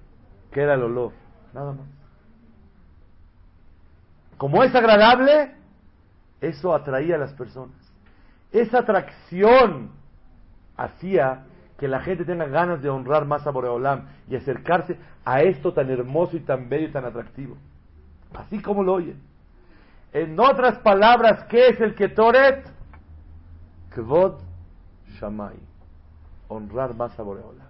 que 0.51 0.61
era 0.61 0.75
el 0.75 0.83
olor. 0.83 1.11
Nada 1.53 1.73
más. 1.73 1.98
Como 4.39 4.63
es 4.63 4.73
agradable, 4.73 5.51
eso 6.39 6.73
atraía 6.73 7.15
a 7.15 7.17
las 7.17 7.33
personas. 7.33 7.75
Esa 8.53 8.79
atracción 8.79 9.91
hacía 10.77 11.43
que 11.77 11.89
la 11.89 11.99
gente 11.99 12.23
tenga 12.23 12.45
ganas 12.45 12.81
de 12.81 12.89
honrar 12.89 13.25
más 13.25 13.45
a 13.45 13.51
Boreolam 13.51 14.07
y 14.29 14.37
acercarse 14.37 14.97
a 15.25 15.41
esto 15.41 15.73
tan 15.73 15.89
hermoso 15.89 16.37
y 16.37 16.39
tan 16.39 16.69
bello 16.69 16.87
y 16.87 16.91
tan 16.93 17.03
atractivo. 17.03 17.57
Así 18.33 18.61
como 18.61 18.81
lo 18.81 18.93
oyen. 18.93 19.21
En 20.13 20.39
otras 20.39 20.79
palabras, 20.79 21.43
¿qué 21.49 21.67
es 21.67 21.81
el 21.81 21.93
Ketoret? 21.93 22.65
Kvod 23.93 24.39
Shamay. 25.19 25.59
Honrar 26.47 26.95
más 26.95 27.19
a 27.19 27.23
Boreolam. 27.23 27.67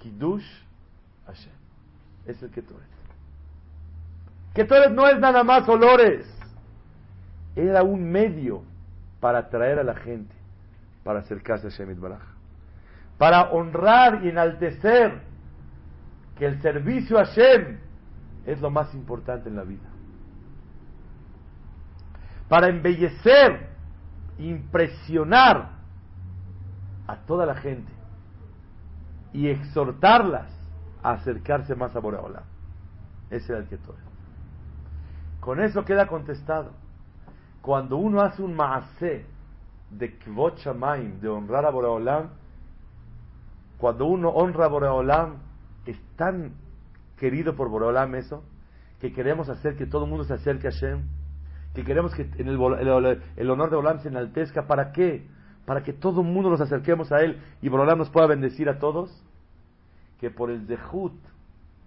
Kiddush 0.00 0.64
Hashem. 1.26 1.52
Es 2.26 2.42
el 2.42 2.50
Ketoret. 2.50 2.97
Ketoret 4.54 4.90
no 4.90 5.06
es 5.06 5.18
nada 5.18 5.44
más 5.44 5.68
olores. 5.68 6.26
Era 7.54 7.82
un 7.82 8.10
medio 8.10 8.62
para 9.20 9.38
atraer 9.38 9.78
a 9.78 9.84
la 9.84 9.94
gente, 9.94 10.34
para 11.04 11.20
acercarse 11.20 11.68
a 11.68 11.70
Shemit 11.70 11.98
Baraj. 11.98 12.22
Para 13.18 13.50
honrar 13.50 14.24
y 14.24 14.28
enaltecer 14.28 15.20
que 16.36 16.46
el 16.46 16.62
servicio 16.62 17.18
a 17.18 17.24
Shem 17.24 17.78
es 18.46 18.60
lo 18.60 18.70
más 18.70 18.94
importante 18.94 19.48
en 19.48 19.56
la 19.56 19.64
vida 19.64 19.88
para 22.48 22.68
embellecer, 22.68 23.68
impresionar 24.38 25.70
a 27.06 27.16
toda 27.26 27.46
la 27.46 27.54
gente 27.54 27.92
y 29.32 29.48
exhortarlas 29.48 30.50
a 31.02 31.12
acercarse 31.12 31.74
más 31.74 31.94
a 31.94 32.00
Boreola. 32.00 32.42
Ese 33.30 33.52
era 33.52 33.60
el 33.60 33.68
que 33.68 33.76
Con 35.40 35.60
eso 35.60 35.84
queda 35.84 36.06
contestado. 36.06 36.72
Cuando 37.62 37.96
uno 37.96 38.22
hace 38.22 38.42
un 38.42 38.54
maasé 38.54 39.26
de 39.90 40.18
kvot 40.18 40.62
de 41.20 41.28
honrar 41.28 41.64
a 41.64 41.70
Boreolam, 41.70 42.30
cuando 43.78 44.06
uno 44.06 44.30
honra 44.30 44.66
a 44.66 44.68
Boreolam, 44.68 45.36
es 45.86 46.00
tan 46.16 46.54
querido 47.16 47.56
por 47.56 47.68
Boreolam 47.68 48.14
eso, 48.14 48.42
que 49.00 49.12
queremos 49.12 49.48
hacer 49.48 49.76
que 49.76 49.86
todo 49.86 50.04
el 50.04 50.10
mundo 50.10 50.24
se 50.24 50.34
acerque 50.34 50.68
a 50.68 50.70
Shem 50.70 51.18
que 51.74 51.84
queremos 51.84 52.14
que 52.14 52.22
en 52.22 52.48
el, 52.48 52.56
honor 53.50 53.70
de 53.70 53.76
Bolam 53.76 54.00
se 54.00 54.08
enaltezca. 54.08 54.66
¿Para 54.66 54.90
qué? 54.90 55.28
Para 55.64 55.82
que 55.82 55.92
todo 55.92 56.22
el 56.22 56.26
mundo 56.26 56.50
nos 56.50 56.60
acerquemos 56.60 57.12
a 57.12 57.20
Él 57.20 57.40
y 57.62 57.68
Bolam 57.68 57.98
nos 57.98 58.10
pueda 58.10 58.26
bendecir 58.26 58.68
a 58.68 58.78
todos. 58.78 59.10
Que 60.18 60.30
por 60.30 60.50
el 60.50 60.66
dejut 60.66 61.14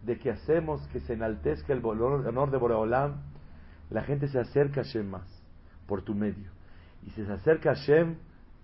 de 0.03 0.17
que 0.17 0.31
hacemos 0.31 0.87
que 0.89 1.01
se 1.01 1.13
enaltezca 1.13 1.73
el 1.73 1.83
honor 1.85 2.51
de 2.51 2.57
Boreolam, 2.57 3.21
la 3.91 4.03
gente 4.03 4.27
se 4.27 4.39
acerca 4.39 4.81
a 4.81 4.83
Shem 4.83 5.09
más, 5.09 5.27
por 5.85 6.01
tu 6.01 6.15
medio. 6.15 6.49
Y 7.05 7.11
si 7.11 7.25
se 7.25 7.31
acerca 7.31 7.71
a 7.71 7.75
Shem, 7.75 8.15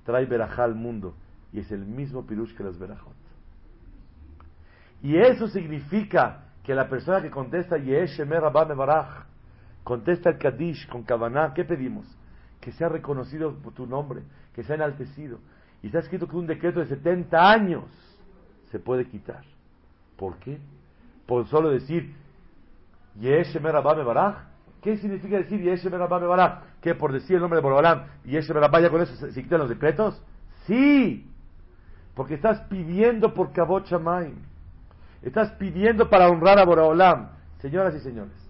trae 0.05 0.25
verajá 0.25 0.63
al 0.63 0.73
mundo. 0.73 1.15
Y 1.51 1.59
es 1.59 1.71
el 1.71 1.85
mismo 1.85 2.25
pirush 2.25 2.55
que 2.55 2.63
las 2.63 2.79
verajot. 2.79 3.15
Y 5.03 5.17
eso 5.17 5.47
significa 5.47 6.45
que 6.63 6.73
la 6.73 6.89
persona 6.89 7.21
que 7.21 7.29
contesta 7.29 7.77
Yeshemer 7.77 8.41
Rabba 8.41 8.65
Baraj 8.65 9.27
Contesta 9.83 10.31
el 10.31 10.37
Kadish 10.37 10.85
con 10.89 11.03
Kavaná, 11.03 11.53
¿qué 11.53 11.63
pedimos? 11.63 12.05
Que 12.59 12.73
sea 12.73 12.89
reconocido 12.89 13.55
por 13.55 13.73
tu 13.73 13.87
nombre, 13.87 14.21
que 14.53 14.61
sea 14.63 14.75
enaltecido. 14.75 15.39
Y 15.81 15.87
está 15.87 15.99
escrito 15.99 16.27
que 16.27 16.35
un 16.35 16.45
decreto 16.45 16.81
de 16.81 16.87
70 16.87 17.37
años 17.39 17.85
se 18.69 18.79
puede 18.79 19.07
quitar. 19.07 19.45
¿Por 20.17 20.39
qué? 20.39 20.59
Por 21.25 21.47
solo 21.47 21.69
decir 21.69 22.13
Yeshemer 23.17 23.81
Baraj. 23.81 24.56
¿Qué 24.81 24.97
significa 24.97 25.37
decir 25.37 25.61
Yeshemer 25.61 26.07
Baraj? 26.07 26.61
¿Que 26.81 26.95
por 26.95 27.11
decir 27.11 27.35
el 27.35 27.41
nombre 27.41 27.57
de 27.57 27.63
Borobalam 27.63 28.03
Yeshemer 28.25 28.69
ya 28.81 28.89
con 28.89 29.01
eso 29.01 29.15
se, 29.15 29.31
se, 29.31 29.43
quitan 29.43 29.59
los 29.59 29.69
decretos? 29.69 30.21
Sí, 30.65 31.29
porque 32.15 32.35
estás 32.35 32.61
pidiendo 32.69 33.33
por 33.33 33.51
Kabot 33.51 33.85
Shamaim. 33.85 34.35
Estás 35.21 35.51
pidiendo 35.53 36.09
para 36.09 36.29
honrar 36.29 36.59
a 36.59 36.65
Borobalam. 36.65 37.29
Señoras 37.59 37.95
y 37.95 37.99
señores, 37.99 38.47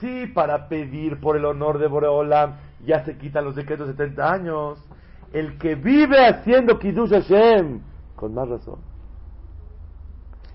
Sí, 0.00 0.26
para 0.26 0.68
pedir 0.68 1.20
por 1.20 1.36
el 1.36 1.44
honor 1.46 1.78
de 1.78 1.86
Boreolam 1.86 2.56
ya 2.84 3.04
se 3.04 3.16
quitan 3.16 3.44
los 3.44 3.56
decretos 3.56 3.88
de 3.88 3.94
70 3.94 4.32
años. 4.32 4.78
El 5.32 5.58
que 5.58 5.74
vive 5.74 6.26
haciendo 6.26 6.78
Kiddush 6.78 7.10
Hashem, 7.10 7.80
con 8.14 8.34
más 8.34 8.48
razón. 8.48 8.78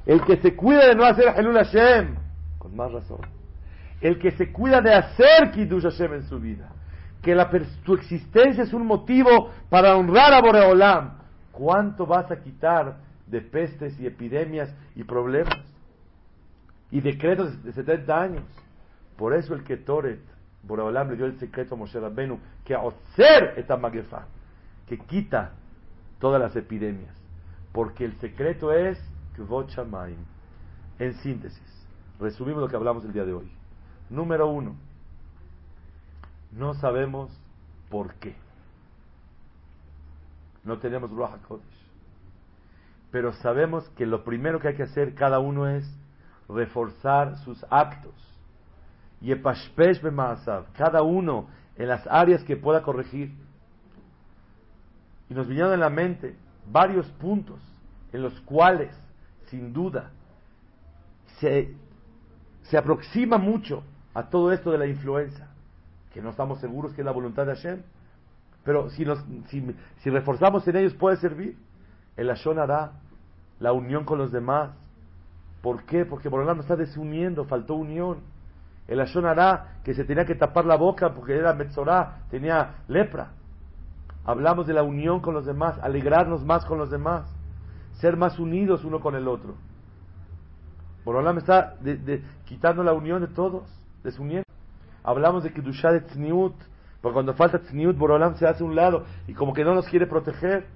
El 0.05 0.23
que 0.23 0.37
se 0.37 0.55
cuida 0.55 0.87
de 0.87 0.95
no 0.95 1.05
hacer 1.05 1.33
Helul 1.35 1.55
Hashem, 1.55 2.15
con 2.59 2.75
más 2.75 2.91
razón. 2.91 3.19
El 4.01 4.17
que 4.17 4.31
se 4.31 4.51
cuida 4.51 4.81
de 4.81 4.93
hacer 4.93 5.51
Kiddush 5.51 5.83
Hashem 5.83 6.13
en 6.13 6.23
su 6.23 6.39
vida. 6.39 6.69
Que 7.21 7.35
la, 7.35 7.49
su 7.85 7.93
existencia 7.93 8.63
es 8.63 8.73
un 8.73 8.85
motivo 8.85 9.51
para 9.69 9.95
honrar 9.95 10.33
a 10.33 10.41
Boreolam. 10.41 11.19
¿Cuánto 11.51 12.05
vas 12.07 12.31
a 12.31 12.41
quitar 12.41 12.97
de 13.27 13.41
pestes 13.41 13.99
y 13.99 14.07
epidemias 14.07 14.73
y 14.95 15.03
problemas? 15.03 15.59
Y 16.89 16.99
decretos 16.99 17.63
de 17.63 17.71
70 17.71 18.21
años. 18.21 18.43
Por 19.17 19.35
eso 19.35 19.53
el 19.53 19.63
Ketoret, 19.63 20.19
Boreolam 20.63 21.11
le 21.11 21.15
dio 21.15 21.25
el 21.27 21.37
secreto 21.37 21.75
a 21.75 21.77
Moshe 21.77 21.99
Rabbenu, 21.99 22.39
que 22.65 22.73
a 22.73 22.81
Oser 22.81 23.53
esta 23.57 23.77
magefa, 23.77 24.25
que 24.87 24.97
quita 24.97 25.51
todas 26.19 26.41
las 26.41 26.55
epidemias. 26.55 27.15
Porque 27.71 28.03
el 28.03 28.17
secreto 28.19 28.73
es 28.73 28.99
Kvot 29.35 29.71
En 30.99 31.13
síntesis, 31.15 31.87
resumimos 32.19 32.61
lo 32.61 32.67
que 32.67 32.75
hablamos 32.75 33.05
el 33.05 33.13
día 33.13 33.25
de 33.25 33.33
hoy. 33.33 33.60
Número 34.11 34.49
uno, 34.49 34.75
No 36.51 36.73
sabemos 36.73 37.31
por 37.89 38.13
qué. 38.15 38.35
No 40.65 40.79
tenemos 40.79 41.09
Ruach 41.09 41.33
HaKodesh. 41.35 41.63
Pero 43.09 43.31
sabemos 43.31 43.87
que 43.91 44.05
lo 44.05 44.25
primero 44.25 44.59
que 44.59 44.67
hay 44.67 44.75
que 44.75 44.83
hacer 44.83 45.15
cada 45.15 45.39
uno 45.39 45.65
es 45.65 45.89
reforzar 46.49 47.37
sus 47.37 47.65
actos. 47.69 48.13
Y 49.21 49.33
cada 50.73 51.03
uno 51.03 51.47
en 51.77 51.87
las 51.87 52.05
áreas 52.07 52.43
que 52.43 52.57
pueda 52.57 52.81
corregir. 52.81 53.33
Y 55.29 55.33
nos 55.33 55.47
vinieron 55.47 55.71
en 55.73 55.79
la 55.79 55.89
mente 55.89 56.35
varios 56.69 57.07
puntos 57.11 57.61
en 58.11 58.23
los 58.23 58.37
cuales, 58.41 58.93
sin 59.45 59.71
duda, 59.71 60.11
se, 61.39 61.73
se 62.63 62.77
aproxima 62.77 63.37
mucho 63.37 63.85
a 64.13 64.29
todo 64.29 64.51
esto 64.51 64.71
de 64.71 64.77
la 64.77 64.87
influencia, 64.87 65.47
que 66.13 66.21
no 66.21 66.29
estamos 66.29 66.59
seguros 66.59 66.93
que 66.93 67.01
es 67.01 67.05
la 67.05 67.11
voluntad 67.11 67.45
de 67.45 67.55
Hashem, 67.55 67.81
pero 68.63 68.89
si, 68.91 69.05
nos, 69.05 69.23
si, 69.47 70.09
reforzamos 70.09 70.67
en 70.67 70.75
ellos 70.75 70.93
puede 70.93 71.17
servir. 71.17 71.57
El 72.15 72.29
Ashon 72.29 72.59
hará 72.59 72.91
la 73.59 73.73
unión 73.73 74.05
con 74.05 74.19
los 74.19 74.31
demás. 74.31 74.71
¿Por 75.61 75.83
qué? 75.85 76.05
Porque 76.05 76.29
Borolam 76.29 76.59
está 76.59 76.75
desuniendo, 76.75 77.45
faltó 77.45 77.75
unión. 77.75 78.19
El 78.87 78.99
Ashon 78.99 79.25
hará 79.25 79.79
que 79.83 79.93
se 79.93 80.03
tenía 80.03 80.25
que 80.25 80.35
tapar 80.35 80.65
la 80.65 80.75
boca 80.75 81.13
porque 81.13 81.35
era 81.35 81.53
Metzorah, 81.53 82.25
tenía 82.29 82.83
lepra. 82.87 83.31
Hablamos 84.25 84.67
de 84.67 84.73
la 84.73 84.83
unión 84.83 85.21
con 85.21 85.33
los 85.33 85.45
demás, 85.45 85.79
alegrarnos 85.81 86.45
más 86.45 86.65
con 86.65 86.77
los 86.77 86.91
demás, 86.91 87.25
ser 87.93 88.17
más 88.17 88.37
unidos 88.37 88.83
uno 88.83 88.99
con 88.99 89.15
el 89.15 89.27
otro. 89.27 89.55
Borolam 91.03 91.39
está 91.39 91.77
quitando 92.45 92.83
la 92.83 92.93
unión 92.93 93.21
de 93.21 93.27
todos, 93.27 93.63
desuniendo. 94.03 94.45
Hablamos 95.03 95.43
de 95.43 95.51
Kedushah 95.51 95.91
de 95.91 96.01
Tzniut, 96.01 96.55
porque 97.01 97.13
cuando 97.13 97.33
falta 97.33 97.59
Tzniut, 97.59 97.97
Borolam 97.97 98.35
se 98.35 98.47
hace 98.47 98.63
un 98.63 98.75
lado 98.75 99.05
y 99.27 99.33
como 99.33 99.53
que 99.53 99.63
no 99.63 99.73
nos 99.73 99.87
quiere 99.87 100.07
proteger. 100.07 100.67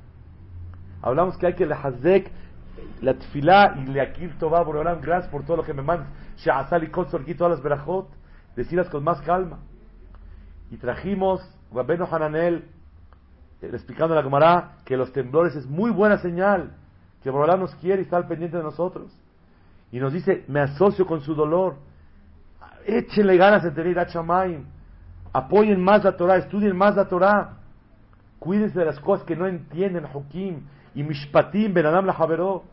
Hablamos 1.02 1.38
que 1.38 1.48
hay 1.48 1.54
que 1.54 1.66
lehazek 1.66 2.32
la 3.02 3.14
tfilá 3.14 3.76
y 3.78 3.86
leakir 3.86 4.38
toba 4.38 4.62
Borolam, 4.64 5.02
gracias 5.02 5.32
por 5.32 5.44
todo 5.44 5.58
lo 5.58 5.64
que 5.64 5.74
me 5.74 5.82
mandas. 5.82 6.08
She'asal 6.38 6.84
y 6.84 6.88
aquí 6.88 7.36
todas 7.36 7.52
las 7.52 7.62
berajot, 7.62 8.10
decirlas 8.56 8.90
con 8.90 9.04
más 9.04 9.22
calma. 9.22 9.60
Y 10.72 10.78
trajimos 10.78 11.42
Rabbeinu 11.72 12.08
Hananel 12.10 12.66
eh, 13.62 13.70
explicando 13.74 14.14
a 14.14 14.18
la 14.18 14.24
Gemara 14.24 14.78
que 14.86 14.98
los 14.98 15.12
temblores 15.12 15.56
es 15.56 15.66
muy 15.68 15.92
buena 15.92 16.18
señal, 16.18 16.72
que 17.22 17.30
Borolam 17.30 17.62
nos 17.62 17.76
quiere 17.76 18.02
y 18.02 18.06
está 18.06 18.18
al 18.18 18.28
pendiente 18.28 18.58
de 18.58 18.64
nosotros. 18.64 19.12
Y 19.92 20.00
nos 20.00 20.14
dice, 20.14 20.44
me 20.48 20.60
asocio 20.60 21.06
con 21.06 21.22
su 21.22 21.36
dolor. 21.36 21.76
Échenle 22.86 23.38
ganas 23.38 23.64
de 23.64 23.72
tener 23.72 23.98
a 24.00 24.08
Chamaim 24.08 24.66
apoyen 25.36 25.84
más 25.84 26.02
la 26.02 26.16
Torah, 26.16 26.38
estudien 26.38 26.78
más 26.78 26.96
la 26.96 27.10
Torah, 27.10 27.58
cuídense 28.40 28.80
de 28.80 28.86
las 28.86 29.02
cosas 29.02 29.26
que 29.26 29.36
no 29.36 29.48
entienden, 29.48 30.06
Jokim 30.06 30.62
y 30.94 31.04
Mishpatim, 31.04 31.74
Benadam 31.74 32.06
la 32.06 32.14
Javeró. 32.14 32.64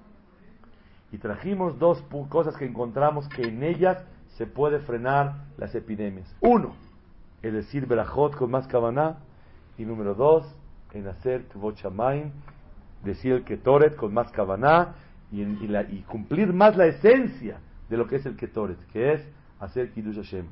Y 1.10 1.18
trajimos 1.18 1.76
dos 1.80 2.00
cosas 2.28 2.56
que 2.56 2.64
encontramos 2.64 3.28
que 3.28 3.42
en 3.42 3.64
ellas 3.64 4.04
se 4.36 4.46
puede 4.46 4.78
frenar 4.78 5.46
las 5.58 5.74
epidemias. 5.74 6.32
Uno, 6.40 6.76
es 7.42 7.52
decir 7.52 7.86
Berajot 7.86 8.36
con 8.36 8.52
más 8.52 8.68
Kavaná. 8.68 9.16
Y 9.76 9.84
número 9.84 10.14
dos, 10.14 10.46
en 10.92 11.08
hacer 11.08 11.46
Kvot 11.48 11.76
decir 13.02 13.32
el 13.32 13.44
Ketoret 13.44 13.96
con 13.96 14.14
más 14.14 14.30
Kavaná 14.30 14.94
y, 15.32 15.42
y, 15.42 16.04
cumplir 16.06 16.52
más 16.52 16.76
la 16.76 16.86
esencia 16.86 17.58
de 17.90 17.96
lo 17.96 18.06
que 18.06 18.16
es 18.16 18.26
el 18.26 18.36
Ketoret, 18.36 18.78
que 18.92 19.14
es 19.14 19.28
hacer 19.62 19.92
Kiddush 19.92 20.16
Hashem. 20.16 20.46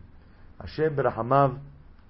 Hashem 0.59 0.95
Berahamav 0.95 1.59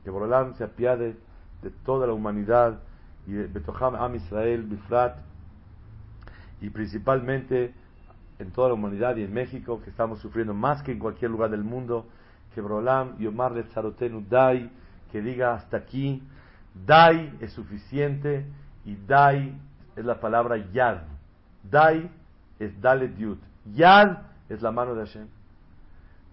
que 0.04 0.10
Borolam 0.10 0.54
se 0.54 0.64
apiade 0.64 1.16
de 1.62 1.70
toda 1.84 2.06
la 2.06 2.12
humanidad 2.12 2.80
y 3.26 3.32
de 3.32 3.46
Betoham 3.46 3.94
Am 3.94 4.14
Israel, 4.14 4.62
Bifrat, 4.62 5.18
y 6.60 6.70
principalmente 6.70 7.74
en 8.38 8.50
toda 8.50 8.68
la 8.68 8.74
humanidad 8.74 9.16
y 9.16 9.24
en 9.24 9.32
México, 9.32 9.80
que 9.82 9.90
estamos 9.90 10.20
sufriendo 10.20 10.54
más 10.54 10.82
que 10.82 10.92
en 10.92 10.98
cualquier 10.98 11.30
lugar 11.30 11.50
del 11.50 11.64
mundo, 11.64 12.06
que 12.54 12.60
Borolam 12.60 13.18
Yomar 13.18 13.52
Zarotenu 13.74 14.24
Dai, 14.28 14.70
que 15.12 15.20
diga 15.20 15.54
hasta 15.54 15.76
aquí, 15.76 16.22
Dai 16.86 17.36
es 17.40 17.52
suficiente 17.52 18.46
y 18.84 18.96
Dai 18.96 19.54
es 19.96 20.04
la 20.04 20.20
palabra 20.20 20.56
Yad. 20.72 21.02
Dai 21.62 22.10
es 22.58 22.80
Dalet 22.80 23.16
Yud. 23.16 23.38
Yad 23.74 24.18
es 24.48 24.62
la 24.62 24.70
mano 24.70 24.94
de 24.94 25.06
Hashem. 25.06 25.39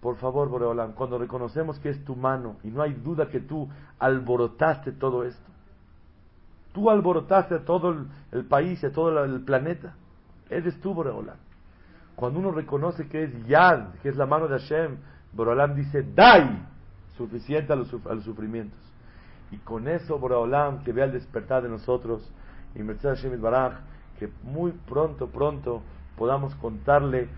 Por 0.00 0.16
favor, 0.16 0.48
Boreolam, 0.48 0.92
cuando 0.92 1.18
reconocemos 1.18 1.78
que 1.80 1.90
es 1.90 2.04
tu 2.04 2.14
mano 2.14 2.56
y 2.62 2.68
no 2.68 2.82
hay 2.82 2.94
duda 2.94 3.28
que 3.28 3.40
tú 3.40 3.68
alborotaste 3.98 4.92
todo 4.92 5.24
esto, 5.24 5.50
tú 6.72 6.88
alborotaste 6.88 7.56
a 7.56 7.64
todo 7.64 8.06
el, 8.30 8.44
país 8.44 8.80
y 8.82 8.86
a 8.86 8.92
todo 8.92 9.24
el, 9.24 9.40
planeta, 9.42 9.94
eres 10.48 10.80
tú, 10.80 10.94
Boreolam. 10.94 11.36
Cuando 12.14 12.38
uno 12.38 12.52
reconoce 12.52 13.08
que 13.08 13.24
es 13.24 13.46
Yad, 13.46 13.94
que 14.02 14.08
es 14.08 14.16
la 14.16 14.26
mano 14.26 14.46
de 14.46 14.58
Hashem, 14.58 14.96
Boreolam 15.32 15.74
dice, 15.74 16.04
dai, 16.14 16.64
suficiente 17.16 17.72
a 17.72 17.76
los, 17.76 17.88
sufrimientos. 18.22 18.78
Y 19.50 19.56
con 19.58 19.88
eso, 19.88 20.18
Boreolam, 20.18 20.84
que 20.84 20.92
vea 20.92 21.06
el 21.06 21.12
despertar 21.12 21.62
de 21.64 21.68
nosotros, 21.68 22.30
y 22.74 22.82
Mercedes 22.82 23.20
Hashem 23.20 23.40
Baraj, 23.40 23.80
que 24.18 24.30
muy 24.44 24.72
pronto, 24.72 25.26
pronto 25.26 25.82
podamos 26.16 26.54
contarle 26.56 27.28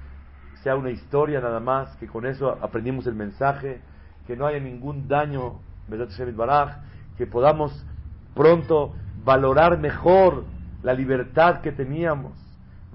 sea 0.63 0.77
una 0.77 0.91
historia 0.91 1.41
nada 1.41 1.61
más, 1.61 1.97
que 1.97 2.07
con 2.07 2.27
eso 2.27 2.59
aprendimos 2.61 3.07
el 3.07 3.15
mensaje, 3.15 3.81
que 4.27 4.37
no 4.37 4.47
haya 4.47 4.61
ningún 4.61 5.09
daño, 5.09 5.61
que 7.17 7.27
podamos 7.27 7.85
pronto 8.35 8.95
valorar 9.25 9.79
mejor 9.79 10.45
la 10.83 10.95
libertad 10.95 11.61
que 11.61 11.73
teníamos, 11.73 12.33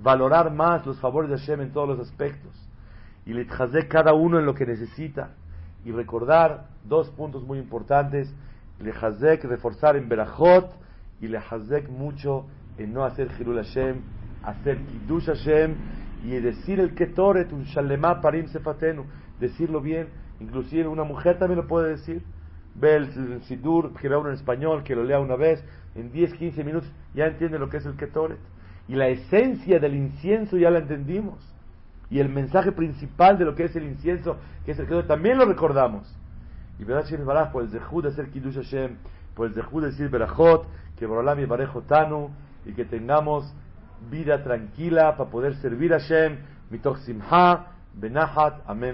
valorar 0.02 0.52
más 0.52 0.86
los 0.86 1.00
favores 1.00 1.30
de 1.30 1.38
Hashem 1.38 1.62
en 1.62 1.72
todos 1.72 1.90
los 1.90 2.00
aspectos, 2.00 2.52
y 3.26 3.34
le 3.34 3.48
cada 3.88 4.14
uno 4.14 4.40
en 4.40 4.46
lo 4.46 4.54
que 4.54 4.66
necesita, 4.66 5.32
y 5.84 5.92
recordar 5.92 6.68
dos 6.84 7.10
puntos 7.10 7.44
muy 7.44 7.60
importantes, 7.60 8.34
le 8.80 8.92
reforzar 9.48 9.96
en 9.96 10.10
Berajot, 10.10 10.72
y 11.22 11.28
le 11.28 11.40
mucho 11.90 12.46
en 12.78 12.94
no 12.94 13.06
hacer 13.06 13.30
Hirul 13.40 13.58
Hashem, 13.58 14.02
hacer 14.44 14.78
Kiddush 14.78 15.26
Hashem, 15.26 15.76
y 16.26 16.40
decir 16.40 16.80
el 16.80 16.96
Ketoret, 16.96 17.52
un 17.52 17.64
Shalema 17.66 18.20
Parim 18.20 18.48
Sefatenu, 18.48 19.06
decirlo 19.40 19.80
bien, 19.80 20.08
inclusive 20.40 20.88
una 20.88 21.04
mujer 21.04 21.38
también 21.38 21.60
lo 21.60 21.68
puede 21.68 21.90
decir. 21.90 22.24
Ve 22.74 22.96
el, 22.96 23.42
Sidur, 23.44 23.94
que 23.94 24.10
vea 24.10 24.18
uno 24.18 24.30
en 24.30 24.36
español, 24.36 24.84
que 24.84 24.96
lo 24.96 25.04
lea 25.04 25.20
una 25.20 25.36
vez, 25.36 25.64
en 25.94 26.12
10, 26.12 26.34
15 26.34 26.64
minutos 26.64 26.92
ya 27.14 27.28
entiende 27.28 27.60
lo 27.60 27.70
que 27.70 27.78
es 27.78 27.86
el 27.86 27.96
Ketoret. 27.96 28.40
Y 28.88 28.96
la 28.96 29.08
esencia 29.08 29.80
del 29.80 29.96
incienso 29.96 30.58
ya 30.58 30.72
la 30.72 30.80
entendimos. 30.80 31.38
Y 32.10 32.20
el 32.20 32.30
mensaje 32.30 32.72
principal 32.72 33.38
de 33.38 33.46
lo 33.46 33.56
que 33.56 33.66
es 33.66 33.76
el 33.76 33.84
incienso, 33.84 34.38
que 34.66 34.72
es 34.72 34.80
el 34.80 34.88
Ketoret, 34.88 35.08
también 35.08 35.38
lo 35.38 35.46
recordamos. 35.46 36.12
Y 36.80 36.84
verdad, 36.84 37.06
Shem 37.06 37.24
Baraj, 37.24 37.52
por 37.52 37.64
el 37.64 37.70
Zehud 37.70 38.08
hacer 38.08 38.32
Kiddush 38.32 38.56
Hashem, 38.56 38.98
por 39.36 39.48
el 39.48 39.54
Zehud 39.54 39.84
de 39.84 39.92
decir 39.92 40.10
Berajot, 40.10 40.68
que 40.98 41.06
Borolam 41.06 41.40
y 41.40 41.48
Tanu, 41.88 42.32
y 42.66 42.74
que 42.74 42.84
tengamos 42.84 43.54
vida 44.10 44.44
tranquila 44.44 45.16
para 45.18 45.30
poder 45.30 45.56
servir 45.56 45.94
a 45.94 46.00
Shem, 46.00 46.38
mitoch 46.70 47.00
simha, 47.00 47.68
benahat, 47.94 48.62
amén. 48.68 48.94